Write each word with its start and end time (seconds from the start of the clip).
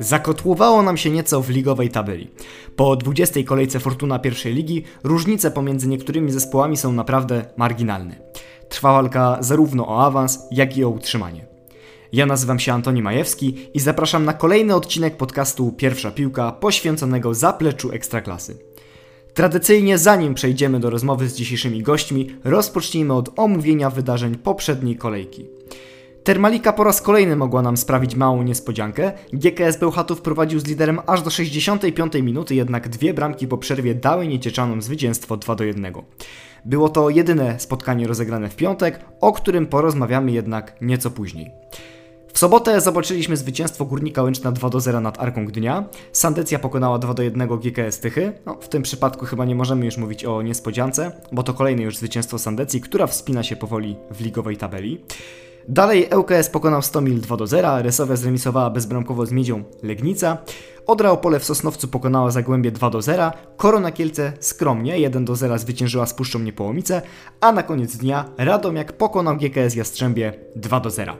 Zakotłowało 0.00 0.82
nam 0.82 0.96
się 0.96 1.10
nieco 1.10 1.42
w 1.42 1.50
ligowej 1.50 1.88
tabeli. 1.88 2.30
Po 2.76 2.96
20 2.96 3.40
kolejce 3.42 3.80
Fortuna 3.80 4.18
pierwszej 4.18 4.54
ligi 4.54 4.84
różnice 5.04 5.50
pomiędzy 5.50 5.88
niektórymi 5.88 6.32
zespołami 6.32 6.76
są 6.76 6.92
naprawdę 6.92 7.44
marginalne. 7.56 8.16
Trwa 8.68 8.92
walka 8.92 9.38
zarówno 9.40 9.88
o 9.88 10.06
awans, 10.06 10.38
jak 10.50 10.76
i 10.76 10.84
o 10.84 10.88
utrzymanie. 10.88 11.46
Ja 12.12 12.26
nazywam 12.26 12.58
się 12.58 12.72
Antoni 12.72 13.02
Majewski 13.02 13.70
i 13.74 13.80
zapraszam 13.80 14.24
na 14.24 14.32
kolejny 14.32 14.74
odcinek 14.74 15.16
podcastu 15.16 15.72
Pierwsza 15.72 16.10
Piłka 16.10 16.52
poświęconego 16.52 17.34
zapleczu 17.34 17.92
Ekstraklasy. 17.92 18.58
Tradycyjnie 19.34 19.98
zanim 19.98 20.34
przejdziemy 20.34 20.80
do 20.80 20.90
rozmowy 20.90 21.28
z 21.28 21.34
dzisiejszymi 21.34 21.82
gośćmi, 21.82 22.36
rozpocznijmy 22.44 23.14
od 23.14 23.38
omówienia 23.38 23.90
wydarzeń 23.90 24.34
poprzedniej 24.34 24.96
kolejki. 24.96 25.61
Termalika 26.24 26.72
po 26.72 26.84
raz 26.84 27.02
kolejny 27.02 27.36
mogła 27.36 27.62
nam 27.62 27.76
sprawić 27.76 28.16
małą 28.16 28.42
niespodziankę. 28.42 29.12
GKS 29.32 29.76
Bełchatów 29.76 30.22
prowadził 30.22 30.60
z 30.60 30.66
liderem 30.66 31.00
aż 31.06 31.22
do 31.22 31.30
65 31.30 32.14
minuty, 32.14 32.54
jednak 32.54 32.88
dwie 32.88 33.14
bramki 33.14 33.48
po 33.48 33.58
przerwie 33.58 33.94
dały 33.94 34.26
niecieczanom 34.26 34.82
zwycięstwo 34.82 35.36
2 35.36 35.54
do 35.54 35.64
1. 35.64 35.92
Było 36.64 36.88
to 36.88 37.10
jedyne 37.10 37.60
spotkanie 37.60 38.06
rozegrane 38.06 38.48
w 38.48 38.56
piątek, 38.56 39.00
o 39.20 39.32
którym 39.32 39.66
porozmawiamy 39.66 40.32
jednak 40.32 40.76
nieco 40.80 41.10
później. 41.10 41.50
W 42.32 42.38
sobotę 42.38 42.80
zobaczyliśmy 42.80 43.36
zwycięstwo 43.36 43.84
Górnika 43.84 44.22
Łęczna 44.22 44.52
2 44.52 44.70
do 44.70 44.80
0 44.80 45.00
nad 45.00 45.20
Arką 45.20 45.46
Gdynia. 45.46 45.84
Sandecja 46.12 46.58
pokonała 46.58 46.98
2 46.98 47.14
do 47.14 47.22
1 47.22 47.48
GKS 47.48 48.00
Tychy. 48.00 48.32
No, 48.46 48.58
w 48.60 48.68
tym 48.68 48.82
przypadku 48.82 49.26
chyba 49.26 49.44
nie 49.44 49.54
możemy 49.54 49.84
już 49.84 49.96
mówić 49.96 50.24
o 50.24 50.42
niespodziance, 50.42 51.12
bo 51.32 51.42
to 51.42 51.54
kolejne 51.54 51.82
już 51.82 51.96
zwycięstwo 51.96 52.38
Sandecji, 52.38 52.80
która 52.80 53.06
wspina 53.06 53.42
się 53.42 53.56
powoli 53.56 53.96
w 54.10 54.20
ligowej 54.20 54.56
tabeli. 54.56 55.04
Dalej 55.68 56.08
ŁKS 56.16 56.48
pokonał 56.48 56.82
Stomil 56.82 57.20
2 57.20 57.36
do 57.36 57.46
0, 57.46 57.82
Resowia 57.82 58.16
zremisowała 58.16 58.70
bezbramkowo 58.70 59.26
z 59.26 59.32
Miedzią 59.32 59.64
Legnica, 59.82 60.38
Odra 60.86 61.10
Opole 61.10 61.40
w 61.40 61.44
Sosnowcu 61.44 61.88
pokonała 61.88 62.30
Zagłębie 62.30 62.70
2 62.70 62.90
do 62.90 63.02
0, 63.02 63.30
Korona 63.56 63.92
Kielce 63.92 64.32
skromnie 64.40 64.98
1 64.98 65.24
do 65.24 65.36
0 65.36 65.58
zwyciężyła 65.58 66.06
z 66.06 66.14
Puszczą 66.14 66.38
Niepołomice, 66.38 67.02
a 67.40 67.52
na 67.52 67.62
koniec 67.62 67.96
dnia 67.96 68.24
Radomiak 68.38 68.92
pokonał 68.92 69.36
GKS 69.36 69.74
Jastrzębie 69.74 70.32
2 70.56 70.80
do 70.80 70.90
0. 70.90 71.16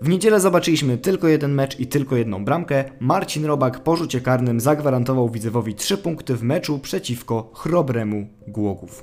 W 0.00 0.08
niedzielę 0.08 0.40
zobaczyliśmy 0.40 0.98
tylko 0.98 1.28
jeden 1.28 1.54
mecz 1.54 1.80
i 1.80 1.86
tylko 1.86 2.16
jedną 2.16 2.44
bramkę. 2.44 2.84
Marcin 3.00 3.44
Robak 3.44 3.82
po 3.82 3.96
rzucie 3.96 4.20
karnym 4.20 4.60
zagwarantował 4.60 5.28
Widzewowi 5.28 5.74
3 5.74 5.98
punkty 5.98 6.36
w 6.36 6.42
meczu 6.42 6.78
przeciwko 6.78 7.50
chrobremu 7.54 8.26
Głogów. 8.46 9.02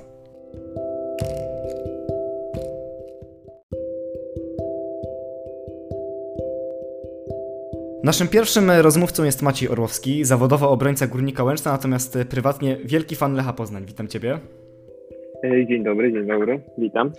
Naszym 8.06 8.28
pierwszym 8.28 8.70
rozmówcą 8.70 9.24
jest 9.24 9.42
Maciej 9.42 9.68
Orłowski, 9.68 10.24
zawodowo 10.24 10.70
obrońca 10.70 11.06
Górnika 11.06 11.44
Łęczna, 11.44 11.72
natomiast 11.72 12.18
prywatnie 12.28 12.76
wielki 12.84 13.16
fan 13.16 13.34
Lecha 13.34 13.52
Poznań. 13.52 13.84
Witam 13.86 14.08
Ciebie. 14.08 14.38
Dzień 15.68 15.84
dobry, 15.84 16.12
dzień 16.12 16.26
dobry, 16.26 16.60
witam. 16.78 17.12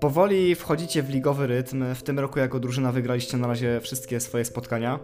Powoli 0.00 0.54
wchodzicie 0.54 1.02
w 1.02 1.10
ligowy 1.10 1.46
rytm. 1.46 1.84
W 1.94 2.02
tym 2.02 2.18
roku 2.18 2.38
jako 2.38 2.60
drużyna 2.60 2.92
wygraliście 2.92 3.36
na 3.36 3.46
razie 3.46 3.80
wszystkie 3.80 4.20
swoje 4.20 4.44
spotkania. 4.44 4.98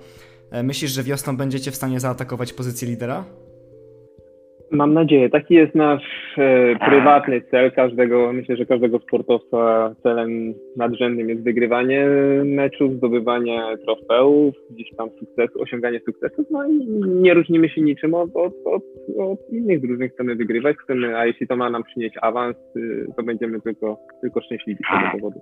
Myślisz, 0.63 0.91
że 0.91 1.03
wiosną 1.03 1.37
będziecie 1.37 1.71
w 1.71 1.77
stanie 1.77 2.01
zaatakować 2.01 2.53
pozycję 2.53 2.89
lidera? 2.89 3.25
Mam 4.71 4.95
nadzieję. 4.95 5.31
Taki 5.31 5.55
jest 5.55 5.75
nasz 5.75 6.35
e, 6.39 6.77
prywatny 6.89 7.43
cel 7.51 7.73
każdego, 7.73 8.33
myślę, 8.33 8.57
że 8.57 8.67
każdego 8.67 8.99
sportowca 8.99 9.95
celem 10.03 10.55
nadrzędnym 10.77 11.29
jest 11.29 11.43
wygrywanie 11.43 12.07
meczów, 12.45 12.97
zdobywanie 12.97 13.63
trofeów, 13.85 14.55
gdzieś 14.71 14.89
tam 14.97 15.09
sukcesu, 15.19 15.63
osiąganie 15.63 16.01
sukcesów, 16.05 16.47
no 16.51 16.69
i 16.69 16.87
nie 17.07 17.35
różnimy 17.35 17.69
się 17.69 17.81
niczym 17.81 18.15
od, 18.15 18.31
od, 18.35 18.53
od, 18.65 18.83
od 19.19 19.53
innych 19.53 19.81
drużyn. 19.81 20.09
Chcemy 20.09 20.37
wygrywać, 20.37 20.77
chcemy, 20.77 21.19
a 21.19 21.27
jeśli 21.27 21.47
to 21.47 21.57
ma 21.57 21.71
nam 21.71 21.85
przynieść 21.85 22.17
awans, 22.23 22.57
y, 22.77 23.07
to 23.17 23.23
będziemy 23.23 23.61
tylko, 23.61 23.99
tylko 24.21 24.41
szczęśliwi 24.41 24.85
z 24.85 25.01
tego 25.01 25.13
powodu. 25.13 25.41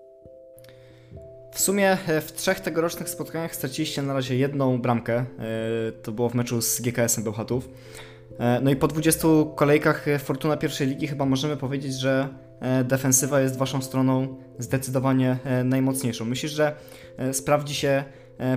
W 1.55 1.61
sumie 1.61 1.91
e, 1.91 2.21
w 2.21 2.33
trzech 2.33 2.61
tegorocznych 2.61 3.09
spotkaniach 3.09 3.55
straciliście 3.55 4.03
na 4.03 4.15
razie 4.15 4.37
jedną 4.37 4.79
bramkę. 4.79 5.15
E, 5.15 5.25
to 6.03 6.12
było 6.12 6.29
w 6.29 6.35
meczu 6.35 6.61
z 6.61 6.81
GKS-em 6.81 7.25
Bełchatów. 7.25 7.69
E, 8.39 8.61
no 8.61 8.71
i 8.71 8.77
po 8.77 8.89
20 8.89 9.28
kolejkach 9.55 10.06
Fortuna 10.19 10.56
pierwszej 10.56 10.87
ligi 10.87 11.06
chyba 11.06 11.27
możemy 11.27 11.56
powiedzieć, 11.56 11.95
że 11.95 12.28
e, 12.61 12.84
defensywa 12.84 13.41
jest 13.41 13.56
waszą 13.56 13.83
stroną 13.83 14.37
zdecydowanie 14.59 15.39
e, 15.45 15.65
najmocniejszą. 15.65 16.25
Myślisz, 16.25 16.53
że 16.53 16.77
sprawdzi 17.33 17.75
się 17.75 18.05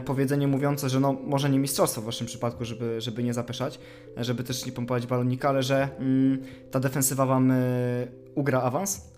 powiedzenie 0.05 0.47
mówiące, 0.47 0.89
że 0.89 0.99
no 0.99 1.13
może 1.13 1.49
nie 1.49 1.59
mistrzostwo 1.59 2.01
w 2.01 2.05
waszym 2.05 2.27
przypadku, 2.27 2.65
żeby, 2.65 3.01
żeby 3.01 3.23
nie 3.23 3.33
zapeszać, 3.33 3.79
żeby 4.17 4.43
też 4.43 4.65
nie 4.65 4.71
pompować 4.71 5.07
balonika, 5.07 5.49
ale 5.49 5.63
że 5.63 5.89
mm, 5.99 6.43
ta 6.71 6.79
defensywa 6.79 7.25
wam 7.25 7.53
ugra 8.35 8.61
awans? 8.61 9.11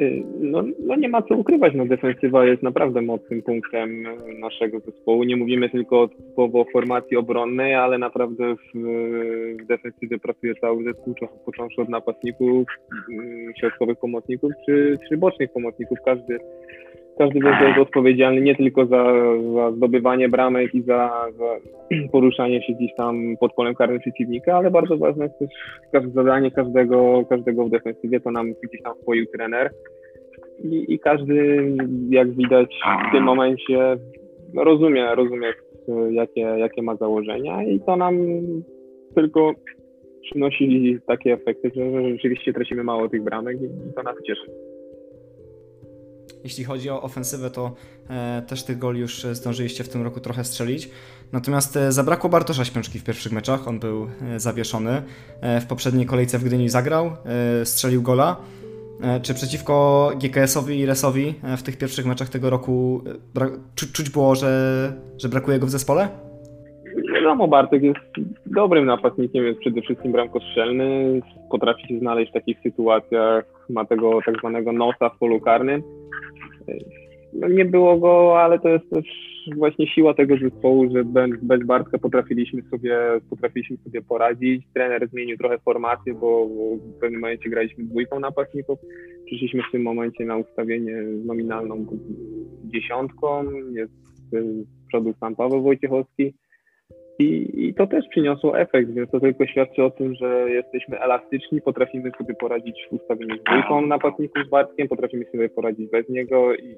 Y, 0.00 0.22
no, 0.40 0.64
no 0.86 0.96
nie 0.96 1.08
ma 1.08 1.22
co 1.22 1.34
ukrywać, 1.36 1.72
no 1.76 1.86
defensywa 1.86 2.46
jest 2.46 2.62
naprawdę 2.62 3.02
mocnym 3.02 3.42
punktem 3.42 4.04
naszego 4.38 4.80
zespołu. 4.80 5.24
Nie 5.24 5.36
mówimy 5.36 5.70
tylko 5.70 6.08
o 6.36 6.64
formacji 6.72 7.16
obronnej, 7.16 7.74
ale 7.74 7.98
naprawdę 7.98 8.54
w, 8.56 8.78
w 9.62 9.66
defensywie 9.66 10.18
pracuje 10.18 10.54
cały 10.54 10.84
zespół, 10.84 11.14
począwszy 11.44 11.82
od 11.82 11.88
napastników, 11.88 12.68
mm, 13.12 13.52
środkowych 13.60 13.98
pomocników 13.98 14.52
czy, 14.66 14.98
czy 15.08 15.16
bocznych 15.16 15.52
pomocników. 15.52 15.98
Każdy 16.04 16.38
każdy 17.20 17.38
jest 17.38 17.78
odpowiedzialny 17.78 18.40
nie 18.40 18.56
tylko 18.56 18.86
za, 18.86 19.04
za 19.54 19.72
zdobywanie 19.72 20.28
bramek 20.28 20.74
i 20.74 20.82
za, 20.82 21.26
za, 21.38 21.56
poruszanie 22.12 22.62
się 22.62 22.72
gdzieś 22.72 22.94
tam 22.96 23.36
pod 23.40 23.54
polem 23.54 23.74
karnym 23.74 24.00
przeciwnika, 24.00 24.56
ale 24.56 24.70
bardzo 24.70 24.96
ważne 24.96 25.24
jest 25.24 25.54
też 25.92 26.04
zadanie 26.14 26.50
każdego, 26.50 27.24
każdego 27.28 27.64
w 27.64 27.70
defensywie, 27.70 28.20
to 28.20 28.30
nam 28.30 28.52
gdzieś 28.62 28.82
tam 28.82 28.94
wpoił 29.02 29.26
trener. 29.26 29.70
I, 30.64 30.94
I, 30.94 30.98
każdy, 30.98 31.66
jak 32.10 32.30
widać 32.30 32.80
w 33.08 33.12
tym 33.12 33.24
momencie, 33.24 33.96
rozumie, 34.56 35.14
rozumie 35.14 35.52
jakie, 36.10 36.40
jakie 36.40 36.82
ma 36.82 36.96
założenia 36.96 37.64
i 37.64 37.80
to 37.80 37.96
nam 37.96 38.16
tylko 39.14 39.52
przynosi 40.22 40.98
takie 41.06 41.32
efekty, 41.32 41.70
że, 41.76 41.90
że 41.90 42.10
rzeczywiście 42.10 42.52
tracimy 42.52 42.84
mało 42.84 43.08
tych 43.08 43.24
bramek 43.24 43.56
i 43.62 43.94
to 43.94 44.02
nas 44.02 44.16
cieszy. 44.26 44.50
Jeśli 46.44 46.64
chodzi 46.64 46.90
o 46.90 47.02
ofensywę, 47.02 47.50
to 47.50 47.74
e, 48.10 48.42
też 48.46 48.62
tych 48.62 48.78
goli 48.78 49.00
już 49.00 49.26
zdążyliście 49.32 49.84
w 49.84 49.88
tym 49.88 50.02
roku 50.02 50.20
trochę 50.20 50.44
strzelić. 50.44 50.90
Natomiast 51.32 51.76
e, 51.76 51.92
zabrakło 51.92 52.30
Bartosza 52.30 52.64
Śpiączki 52.64 52.98
w 52.98 53.04
pierwszych 53.04 53.32
meczach, 53.32 53.68
on 53.68 53.78
był 53.78 54.08
e, 54.22 54.40
zawieszony. 54.40 55.02
E, 55.40 55.60
w 55.60 55.66
poprzedniej 55.66 56.06
kolejce 56.06 56.38
w 56.38 56.44
Gdyni 56.44 56.68
zagrał, 56.68 57.06
e, 57.60 57.66
strzelił 57.66 58.02
gola. 58.02 58.36
E, 59.02 59.20
czy 59.20 59.34
przeciwko 59.34 60.10
GKS-owi 60.16 60.78
i 60.78 60.86
Resowi 60.86 61.34
w 61.56 61.62
tych 61.62 61.76
pierwszych 61.76 62.06
meczach 62.06 62.28
tego 62.28 62.50
roku 62.50 63.04
czu 63.74 63.86
czuć 63.92 64.10
było, 64.10 64.34
że, 64.34 64.92
że 65.18 65.28
brakuje 65.28 65.58
go 65.58 65.66
w 65.66 65.70
zespole? 65.70 66.29
Wiadomo, 67.30 67.48
Bartek 67.48 67.82
jest 67.82 67.98
dobrym 68.46 68.86
napastnikiem, 68.86 69.44
jest 69.44 69.60
przede 69.60 69.82
wszystkim 69.82 70.12
bramkostrzelny, 70.12 71.20
potrafi 71.50 71.88
się 71.88 71.98
znaleźć 71.98 72.30
w 72.30 72.34
takich 72.34 72.60
sytuacjach, 72.60 73.44
ma 73.68 73.84
tego 73.84 74.18
tak 74.26 74.38
zwanego 74.38 74.72
nosa 74.72 75.08
w 75.08 75.18
polu 75.18 75.40
karnym 75.40 75.82
no 77.32 77.48
nie 77.48 77.64
było 77.64 77.98
go, 77.98 78.42
ale 78.42 78.58
to 78.58 78.68
jest 78.68 78.90
też 78.90 79.04
właśnie 79.56 79.86
siła 79.86 80.14
tego 80.14 80.36
zespołu, 80.36 80.90
że 80.92 81.04
bez, 81.42 81.64
Bartka 81.64 81.98
potrafiliśmy 81.98 82.62
sobie, 82.62 82.98
potrafiliśmy 83.30 83.76
sobie 83.76 84.02
poradzić. 84.02 84.66
Trener 84.74 85.08
zmienił 85.08 85.36
trochę 85.36 85.58
formację, 85.58 86.14
bo 86.14 86.46
w 86.46 86.98
pewnym 87.00 87.20
momencie 87.20 87.50
graliśmy 87.50 87.84
dwójką 87.84 88.20
napastników. 88.20 88.78
Przyszliśmy 89.26 89.62
w 89.62 89.72
tym 89.72 89.82
momencie 89.82 90.24
na 90.24 90.36
ustawienie 90.36 91.02
nominalną 91.24 91.86
dziesiątką. 92.64 93.44
Jest 93.72 93.92
z 94.32 94.66
przodu 94.88 95.14
sam 95.20 95.36
Paweł 95.36 95.62
Wojciechowski. 95.62 96.34
I, 97.20 97.50
I, 97.68 97.74
to 97.74 97.86
też 97.86 98.04
przyniosło 98.10 98.58
efekt, 98.58 98.90
więc 98.90 99.10
to 99.10 99.20
tylko 99.20 99.46
świadczy 99.46 99.84
o 99.84 99.90
tym, 99.90 100.14
że 100.14 100.50
jesteśmy 100.50 101.00
elastyczni, 101.00 101.62
potrafimy 101.62 102.10
sobie 102.18 102.34
poradzić 102.34 102.86
w 102.90 102.92
ustawieniu 102.92 103.36
z 103.36 103.44
dwójką 103.44 103.86
napastników 103.86 104.46
z 104.46 104.50
Bartkiem, 104.50 104.88
potrafimy 104.88 105.24
sobie 105.32 105.48
poradzić 105.48 105.90
bez 105.90 106.08
niego 106.08 106.54
i, 106.54 106.68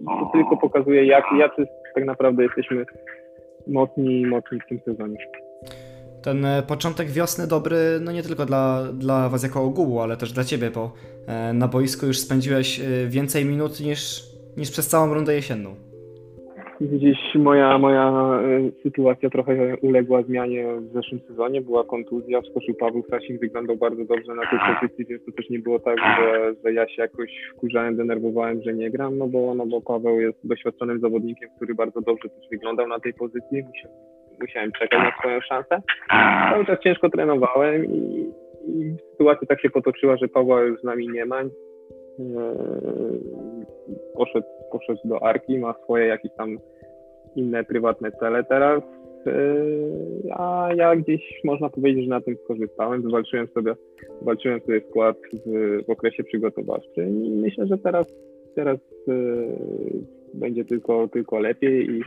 i 0.00 0.04
to 0.04 0.30
tylko 0.32 0.56
pokazuje, 0.56 1.04
jak, 1.04 1.24
jacy 1.38 1.66
tak 1.94 2.04
naprawdę 2.04 2.42
jesteśmy 2.42 2.86
mocni, 3.66 4.26
mocni 4.26 4.60
w 4.60 4.68
tym 4.68 4.80
sezonie. 4.84 5.16
Ten 6.22 6.44
e, 6.44 6.62
początek 6.68 7.08
wiosny 7.08 7.46
dobry, 7.46 7.76
no 8.00 8.12
nie 8.12 8.22
tylko 8.22 8.46
dla, 8.46 8.82
dla 8.92 9.28
Was 9.28 9.42
jako 9.42 9.62
ogółu, 9.62 10.00
ale 10.00 10.16
też 10.16 10.32
dla 10.32 10.44
Ciebie, 10.44 10.70
bo 10.70 10.92
e, 11.26 11.52
na 11.52 11.68
boisku 11.68 12.06
już 12.06 12.18
spędziłeś 12.18 12.80
e, 12.80 12.84
więcej 13.08 13.44
minut 13.44 13.80
niż, 13.80 14.22
niż 14.56 14.70
przez 14.70 14.88
całą 14.88 15.14
rundę 15.14 15.34
jesienną. 15.34 15.93
Gdzieś 16.92 17.18
moja, 17.34 17.78
moja 17.78 18.08
e, 18.42 18.70
sytuacja 18.82 19.30
trochę 19.30 19.76
uległa 19.82 20.22
zmianie 20.22 20.66
w 20.80 20.92
zeszłym 20.92 21.20
sezonie. 21.20 21.60
Była 21.60 21.84
kontuzja, 21.84 22.40
wskoczył 22.40 22.74
Paweł 22.74 23.02
Stasik, 23.02 23.40
wyglądał 23.40 23.76
bardzo 23.76 24.04
dobrze 24.04 24.34
na 24.34 24.42
tej 24.50 24.58
pozycji, 24.58 25.04
więc 25.04 25.24
to 25.24 25.32
też 25.32 25.50
nie 25.50 25.58
było 25.58 25.78
tak, 25.78 25.98
że, 25.98 26.54
że 26.64 26.72
ja 26.72 26.88
się 26.88 27.02
jakoś 27.02 27.30
wkurzałem, 27.56 27.96
denerwowałem, 27.96 28.62
że 28.62 28.74
nie 28.74 28.90
gram, 28.90 29.18
no 29.18 29.26
bo, 29.26 29.54
no 29.54 29.66
bo 29.66 29.80
Paweł 29.80 30.20
jest 30.20 30.38
doświadczonym 30.44 31.00
zawodnikiem, 31.00 31.50
który 31.56 31.74
bardzo 31.74 32.00
dobrze 32.00 32.28
też 32.28 32.48
wyglądał 32.50 32.88
na 32.88 33.00
tej 33.00 33.14
pozycji. 33.14 33.62
Musiałem, 33.62 33.96
musiałem 34.40 34.72
czekać 34.72 35.00
na 35.00 35.12
swoją 35.18 35.40
szansę. 35.40 35.82
Cały 36.50 36.66
czas 36.66 36.80
ciężko 36.80 37.10
trenowałem 37.10 37.84
i, 37.84 38.30
i 38.68 38.94
sytuacja 39.10 39.46
tak 39.46 39.60
się 39.60 39.70
potoczyła, 39.70 40.16
że 40.16 40.28
Pawła 40.28 40.62
już 40.62 40.80
z 40.80 40.84
nami 40.84 41.08
nie 41.08 41.24
ma. 41.24 41.40
E, 41.40 41.48
poszedł, 44.14 44.46
poszedł 44.72 45.00
do 45.04 45.22
Arki, 45.22 45.58
ma 45.58 45.74
swoje 45.84 46.06
jakieś 46.06 46.32
tam 46.36 46.58
inne 47.36 47.64
prywatne 47.64 48.12
cele 48.12 48.44
teraz, 48.44 48.82
yy, 49.26 50.32
a 50.32 50.68
ja 50.76 50.96
gdzieś 50.96 51.40
można 51.44 51.68
powiedzieć, 51.68 52.04
że 52.04 52.10
na 52.10 52.20
tym 52.20 52.36
skorzystałem, 52.44 53.02
wywalczyłem 53.02 53.46
sobie, 53.46 53.74
wywalczyłem 54.20 54.60
sobie 54.60 54.80
skład 54.90 55.16
w, 55.46 55.84
w 55.86 55.90
okresie 55.90 56.24
przygotowawczym 56.24 57.24
i 57.24 57.30
myślę, 57.30 57.66
że 57.66 57.78
teraz, 57.78 58.06
teraz 58.54 58.78
yy, 59.06 59.14
będzie 60.34 60.64
tylko, 60.64 61.08
tylko 61.08 61.38
lepiej 61.38 61.90
i, 61.90 62.02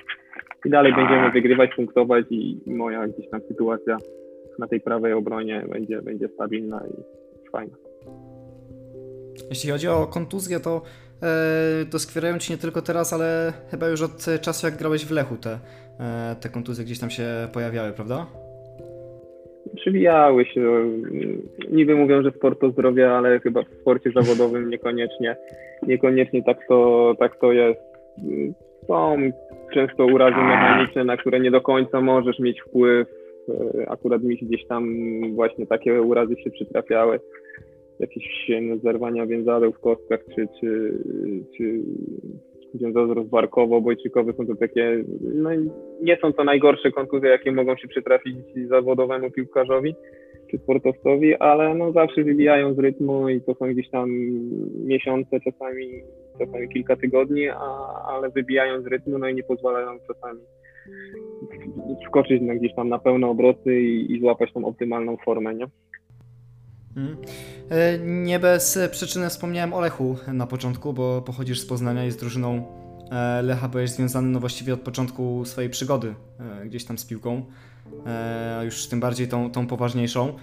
i 0.65 0.69
dalej 0.69 0.93
będziemy 0.95 1.31
wygrywać, 1.31 1.69
punktować 1.75 2.25
i 2.29 2.61
moja 2.65 3.07
gdzieś 3.07 3.29
tam 3.29 3.41
sytuacja 3.47 3.97
na 4.59 4.67
tej 4.67 4.81
prawej 4.81 5.13
obronie 5.13 5.65
będzie, 5.71 6.01
będzie 6.01 6.27
stabilna 6.27 6.83
i 6.87 7.01
fajna. 7.51 7.75
Jeśli 9.49 9.69
chodzi 9.69 9.87
o 9.87 10.07
kontuzję, 10.07 10.59
to 10.59 10.81
doskwierają 11.91 12.37
ci 12.37 12.51
nie 12.51 12.57
tylko 12.57 12.81
teraz, 12.81 13.13
ale 13.13 13.53
chyba 13.71 13.87
już 13.89 14.01
od 14.01 14.25
czasu, 14.41 14.67
jak 14.67 14.77
grałeś 14.77 15.05
w 15.05 15.11
Lechu, 15.11 15.35
te, 15.35 15.59
e, 15.99 16.35
te 16.41 16.49
kontuzje 16.49 16.85
gdzieś 16.85 16.99
tam 16.99 17.09
się 17.09 17.23
pojawiały, 17.53 17.91
prawda? 17.91 18.25
Przywijały 19.75 20.45
się. 20.45 20.61
Niby 21.71 21.95
mówią, 21.95 22.23
że 22.23 22.31
sport 22.31 22.61
to 22.61 22.69
zdrowie, 22.69 23.11
ale 23.11 23.39
chyba 23.39 23.61
w 23.63 23.81
sporcie 23.81 24.11
zawodowym 24.11 24.69
niekoniecznie, 24.73 25.35
niekoniecznie 25.87 26.43
tak 26.43 26.57
to, 26.67 27.13
tak 27.19 27.39
to 27.39 27.51
jest. 27.51 27.79
Są 28.87 29.17
często 29.73 30.05
urazy 30.05 30.37
mechaniczne, 30.37 31.03
na 31.03 31.17
które 31.17 31.39
nie 31.39 31.51
do 31.51 31.61
końca 31.61 32.01
możesz 32.01 32.39
mieć 32.39 32.61
wpływ. 32.61 33.07
E, 33.49 33.89
akurat 33.89 34.23
mi 34.23 34.37
gdzieś 34.37 34.67
tam 34.67 34.85
właśnie 35.35 35.67
takie 35.67 36.01
urazy 36.01 36.35
się 36.43 36.49
przytrafiały 36.49 37.19
jakieś 37.99 38.51
zerwania 38.83 39.25
więzadeł 39.25 39.71
w 39.71 39.79
kostkach, 39.79 40.19
czy, 40.35 40.47
czy, 40.59 40.93
czy 41.57 41.81
związane 42.73 43.13
rozbarkowo-bojczykowe 43.13 44.37
są 44.37 44.47
to 44.47 44.55
takie, 44.55 45.03
no 45.33 45.49
nie 46.01 46.17
są 46.21 46.33
to 46.33 46.43
najgorsze 46.43 46.91
kontuzje, 46.91 47.29
jakie 47.29 47.51
mogą 47.51 47.77
się 47.77 47.87
przytrafić 47.87 48.37
zawodowemu 48.69 49.31
piłkarzowi 49.31 49.95
czy 50.51 50.57
sportowcowi, 50.57 51.35
ale 51.35 51.75
no 51.75 51.91
zawsze 51.91 52.23
wybijają 52.23 52.73
z 52.73 52.79
rytmu 52.79 53.29
i 53.29 53.41
to 53.41 53.53
są 53.53 53.73
gdzieś 53.73 53.89
tam 53.89 54.09
miesiące, 54.85 55.39
czasami, 55.39 55.87
czasami 56.39 56.69
kilka 56.69 56.95
tygodni, 56.95 57.49
a, 57.49 57.57
ale 58.07 58.29
wybijają 58.29 58.81
z 58.81 58.87
rytmu, 58.87 59.17
no 59.17 59.27
i 59.27 59.35
nie 59.35 59.43
pozwalają 59.43 59.99
czasami 60.07 60.39
skoczyć 62.07 62.41
na 62.41 62.55
gdzieś 62.55 62.75
tam 62.75 62.89
na 62.89 62.99
pełne 62.99 63.27
obroty 63.27 63.81
i, 63.81 64.15
i 64.15 64.19
złapać 64.19 64.53
tą 64.53 64.65
optymalną 64.65 65.17
formę, 65.25 65.55
nie? 65.55 65.65
Hmm. 66.97 67.17
E, 67.69 67.99
nie 67.99 68.39
bez 68.39 68.79
przyczyny 68.91 69.29
wspomniałem 69.29 69.73
o 69.73 69.79
Lechu 69.79 70.17
na 70.33 70.47
początku, 70.47 70.93
bo 70.93 71.21
pochodzisz 71.21 71.59
z 71.59 71.65
Poznania 71.65 72.05
i 72.05 72.11
z 72.11 72.17
drużyną 72.17 72.65
e, 73.11 73.41
Lecha 73.41 73.67
byłeś 73.67 73.89
związany 73.89 74.27
no 74.27 74.39
właściwie 74.39 74.73
od 74.73 74.81
początku 74.81 75.45
swojej 75.45 75.69
przygody 75.69 76.15
e, 76.39 76.65
gdzieś 76.65 76.85
tam 76.85 76.97
z 76.97 77.05
piłką, 77.05 77.45
już 78.63 78.87
tym 78.87 78.99
bardziej 78.99 79.27
tą, 79.27 79.51
tą 79.51 79.67
poważniejszą. 79.67 80.33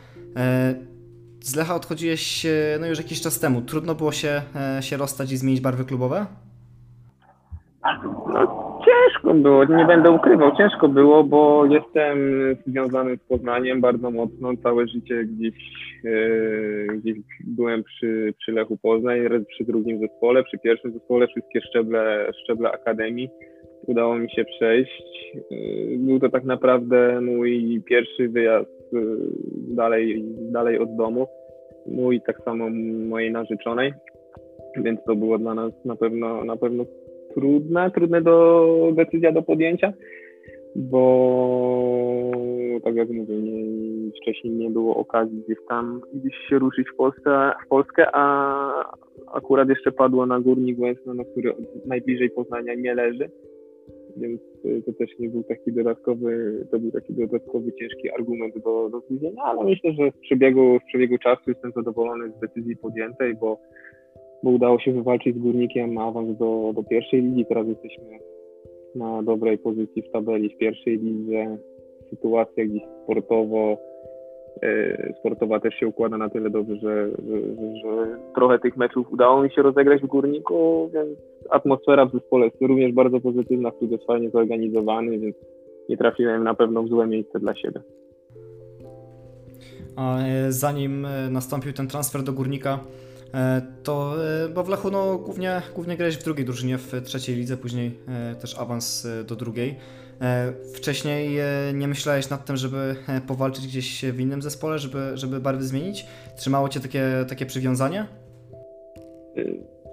Z 1.41 1.55
Lecha 1.55 1.75
odchodziłeś 1.75 2.47
no 2.81 2.87
już 2.87 2.99
jakiś 2.99 3.21
czas 3.21 3.39
temu. 3.39 3.63
Trudno 3.63 3.95
było 3.95 4.13
się, 4.13 4.43
się 4.81 4.97
rozstać 4.97 5.33
i 5.33 5.37
zmienić 5.37 5.61
barwy 5.61 5.85
klubowe? 5.85 6.27
No, 8.35 8.64
ciężko 9.05 9.35
było, 9.35 9.65
nie 9.65 9.85
będę 9.85 10.11
ukrywał, 10.11 10.57
ciężko 10.57 10.89
było, 10.89 11.25
bo 11.25 11.67
jestem 11.67 12.19
związany 12.67 13.17
z 13.17 13.29
Poznaniem 13.29 13.81
bardzo 13.81 14.11
mocno, 14.11 14.57
całe 14.63 14.87
życie 14.89 15.25
gdzieś, 15.25 15.55
e, 16.05 16.97
gdzieś 16.97 17.17
byłem 17.45 17.85
przy, 17.85 18.35
przy 18.39 18.53
Lechu 18.53 18.77
Poznań, 18.77 19.19
przy 19.49 19.65
drugim 19.65 19.99
zespole, 19.99 20.45
przy 20.45 20.59
pierwszym 20.59 20.93
zespole, 20.93 21.27
wszystkie 21.27 21.61
szczeble, 21.61 22.31
szczeble 22.43 22.73
akademii. 22.73 23.29
Udało 23.87 24.19
mi 24.19 24.31
się 24.31 24.45
przejść. 24.45 25.33
E, 25.37 25.57
był 25.97 26.21
to 26.21 26.29
tak 26.29 26.45
naprawdę 26.45 27.21
mój 27.21 27.83
pierwszy 27.87 28.29
wyjazd 28.29 28.95
e, 28.95 28.99
dalej, 29.75 30.25
dalej 30.53 30.79
od 30.79 30.97
domu. 30.97 31.27
Mój, 31.87 32.21
tak 32.27 32.41
samo 32.45 32.71
mojej 33.09 33.33
narzeczonej, 33.33 33.93
więc 34.77 35.05
to 35.05 35.17
było 35.17 35.39
dla 35.39 35.55
nas 35.55 35.73
na 35.85 35.97
pewno, 35.97 36.45
na 36.45 36.57
pewno 36.57 36.85
trudna, 37.35 37.91
trudna 37.91 38.21
do, 38.21 38.93
decyzja 38.97 39.33
do 39.33 39.43
podjęcia, 39.43 39.93
bo 40.77 42.31
tak 42.85 42.95
jak 42.95 43.11
mówię, 43.11 43.35
nie, 43.35 44.11
wcześniej 44.23 44.55
nie 44.55 44.71
było 44.71 44.97
okazji 44.97 45.43
gdzieś 45.45 45.59
tam 45.69 46.01
gdzieś 46.15 46.35
się 46.49 46.59
ruszyć 46.59 46.89
w 46.89 46.97
Polskę, 46.97 47.53
w 47.67 47.69
Polskę 47.69 48.07
a 48.13 48.95
akurat 49.33 49.69
jeszcze 49.69 49.93
padło 49.93 50.27
na 50.27 50.41
Górnik 50.41 50.79
Łęsna, 50.79 51.15
na 51.15 51.25
który 51.25 51.55
najbliżej 51.87 52.31
Poznania 52.31 52.75
nie 52.75 52.95
leży, 52.95 53.31
więc 54.17 54.41
to 54.87 54.93
też 54.93 55.19
nie 55.19 55.29
był 55.29 55.43
taki 55.43 55.73
dodatkowy, 55.73 56.67
to 56.71 56.79
był 56.79 56.91
taki 56.91 57.15
dodatkowy 57.15 57.73
ciężki 57.73 58.11
argument 58.11 58.55
do, 58.55 58.89
do 58.89 59.03
ale 59.45 59.65
myślę, 59.65 59.93
że 59.93 60.13
w 60.13 60.19
przebiegu, 60.19 60.79
w 60.79 60.85
przebiegu 60.85 61.19
czasu 61.19 61.43
jestem 61.47 61.73
zadowolony 61.77 62.31
z 62.31 62.41
decyzji 62.41 62.77
podjętej, 62.77 63.35
bo 63.35 63.61
bo 64.45 64.51
udało 64.51 64.79
się 64.79 64.93
wywalczyć 64.93 65.37
z 65.37 65.39
Górnikiem 65.39 65.99
awans 65.99 66.39
do, 66.39 66.73
do 66.75 66.83
pierwszej 66.83 67.23
ligi. 67.23 67.47
Teraz 67.47 67.67
jesteśmy 67.67 68.19
na 68.95 69.23
dobrej 69.23 69.59
pozycji 69.59 70.03
w 70.03 70.11
tabeli 70.11 70.49
w 70.55 70.59
pierwszej 70.59 70.99
lidze. 70.99 71.59
Sytuacja 72.11 72.65
gdzieś 72.65 72.83
sportowo, 73.03 73.79
e, 74.63 75.13
sportowa 75.21 75.61
też 75.61 75.75
się 75.75 75.87
układa 75.87 76.19
na 76.19 76.31
tyle 76.31 76.51
dobrze, 76.51 76.77
że, 76.77 77.11
że, 77.11 77.41
że, 77.83 78.19
trochę 78.35 78.59
tych 78.59 78.77
meczów 78.77 79.13
udało 79.13 79.43
mi 79.43 79.51
się 79.51 79.63
rozegrać 79.63 80.03
w 80.03 80.07
Górniku, 80.07 80.91
więc 80.95 81.19
atmosfera 81.51 82.07
w 82.07 82.13
zespole 82.13 82.45
jest 82.45 82.61
również 82.61 82.93
bardzo 82.93 83.21
pozytywna, 83.21 83.71
klub 83.71 83.91
jest 83.91 84.07
fajnie 84.07 84.31
zorganizowany, 84.31 85.19
więc 85.19 85.37
nie 85.89 85.97
trafiłem 85.97 86.45
na 86.45 86.55
pewno 86.55 86.83
w 86.83 86.89
złe 86.89 87.07
miejsce 87.07 87.41
dla 87.41 87.55
siebie. 87.55 87.81
E, 89.99 90.53
zanim 90.53 91.07
e, 91.07 91.31
nastąpił 91.31 91.73
ten 91.73 91.89
transfer 91.89 92.23
do 92.23 92.33
Górnika, 92.33 92.79
to, 93.83 94.15
e, 94.45 94.49
bo 94.49 94.63
w 94.63 94.69
Lechu 94.69 94.91
no, 94.91 95.19
głównie, 95.19 95.63
głównie 95.75 95.97
grałeś 95.97 96.17
w 96.17 96.25
drugiej 96.25 96.45
drużynie, 96.47 96.79
w 96.79 97.03
trzeciej 97.05 97.37
lidze, 97.37 97.57
później 97.57 97.91
e, 98.09 98.35
też 98.35 98.59
awans 98.59 99.09
do 99.29 99.37
drugiej. 99.37 99.75
Wcześniej 100.75 101.39
nie 101.75 101.89
myślałeś 101.89 102.31
nad 102.31 102.45
tym, 102.45 102.57
żeby 102.57 102.95
powalczyć 103.29 103.67
gdzieś 103.67 104.05
w 104.05 104.21
innym 104.21 104.43
zespole, 104.43 104.79
żeby, 104.79 104.99
żeby 105.15 105.41
barwy 105.41 105.63
zmienić? 105.63 106.07
Trzymało 106.37 106.69
cię 106.69 106.81
takie, 106.81 107.03
takie 107.29 107.47
przywiązanie? 107.47 108.07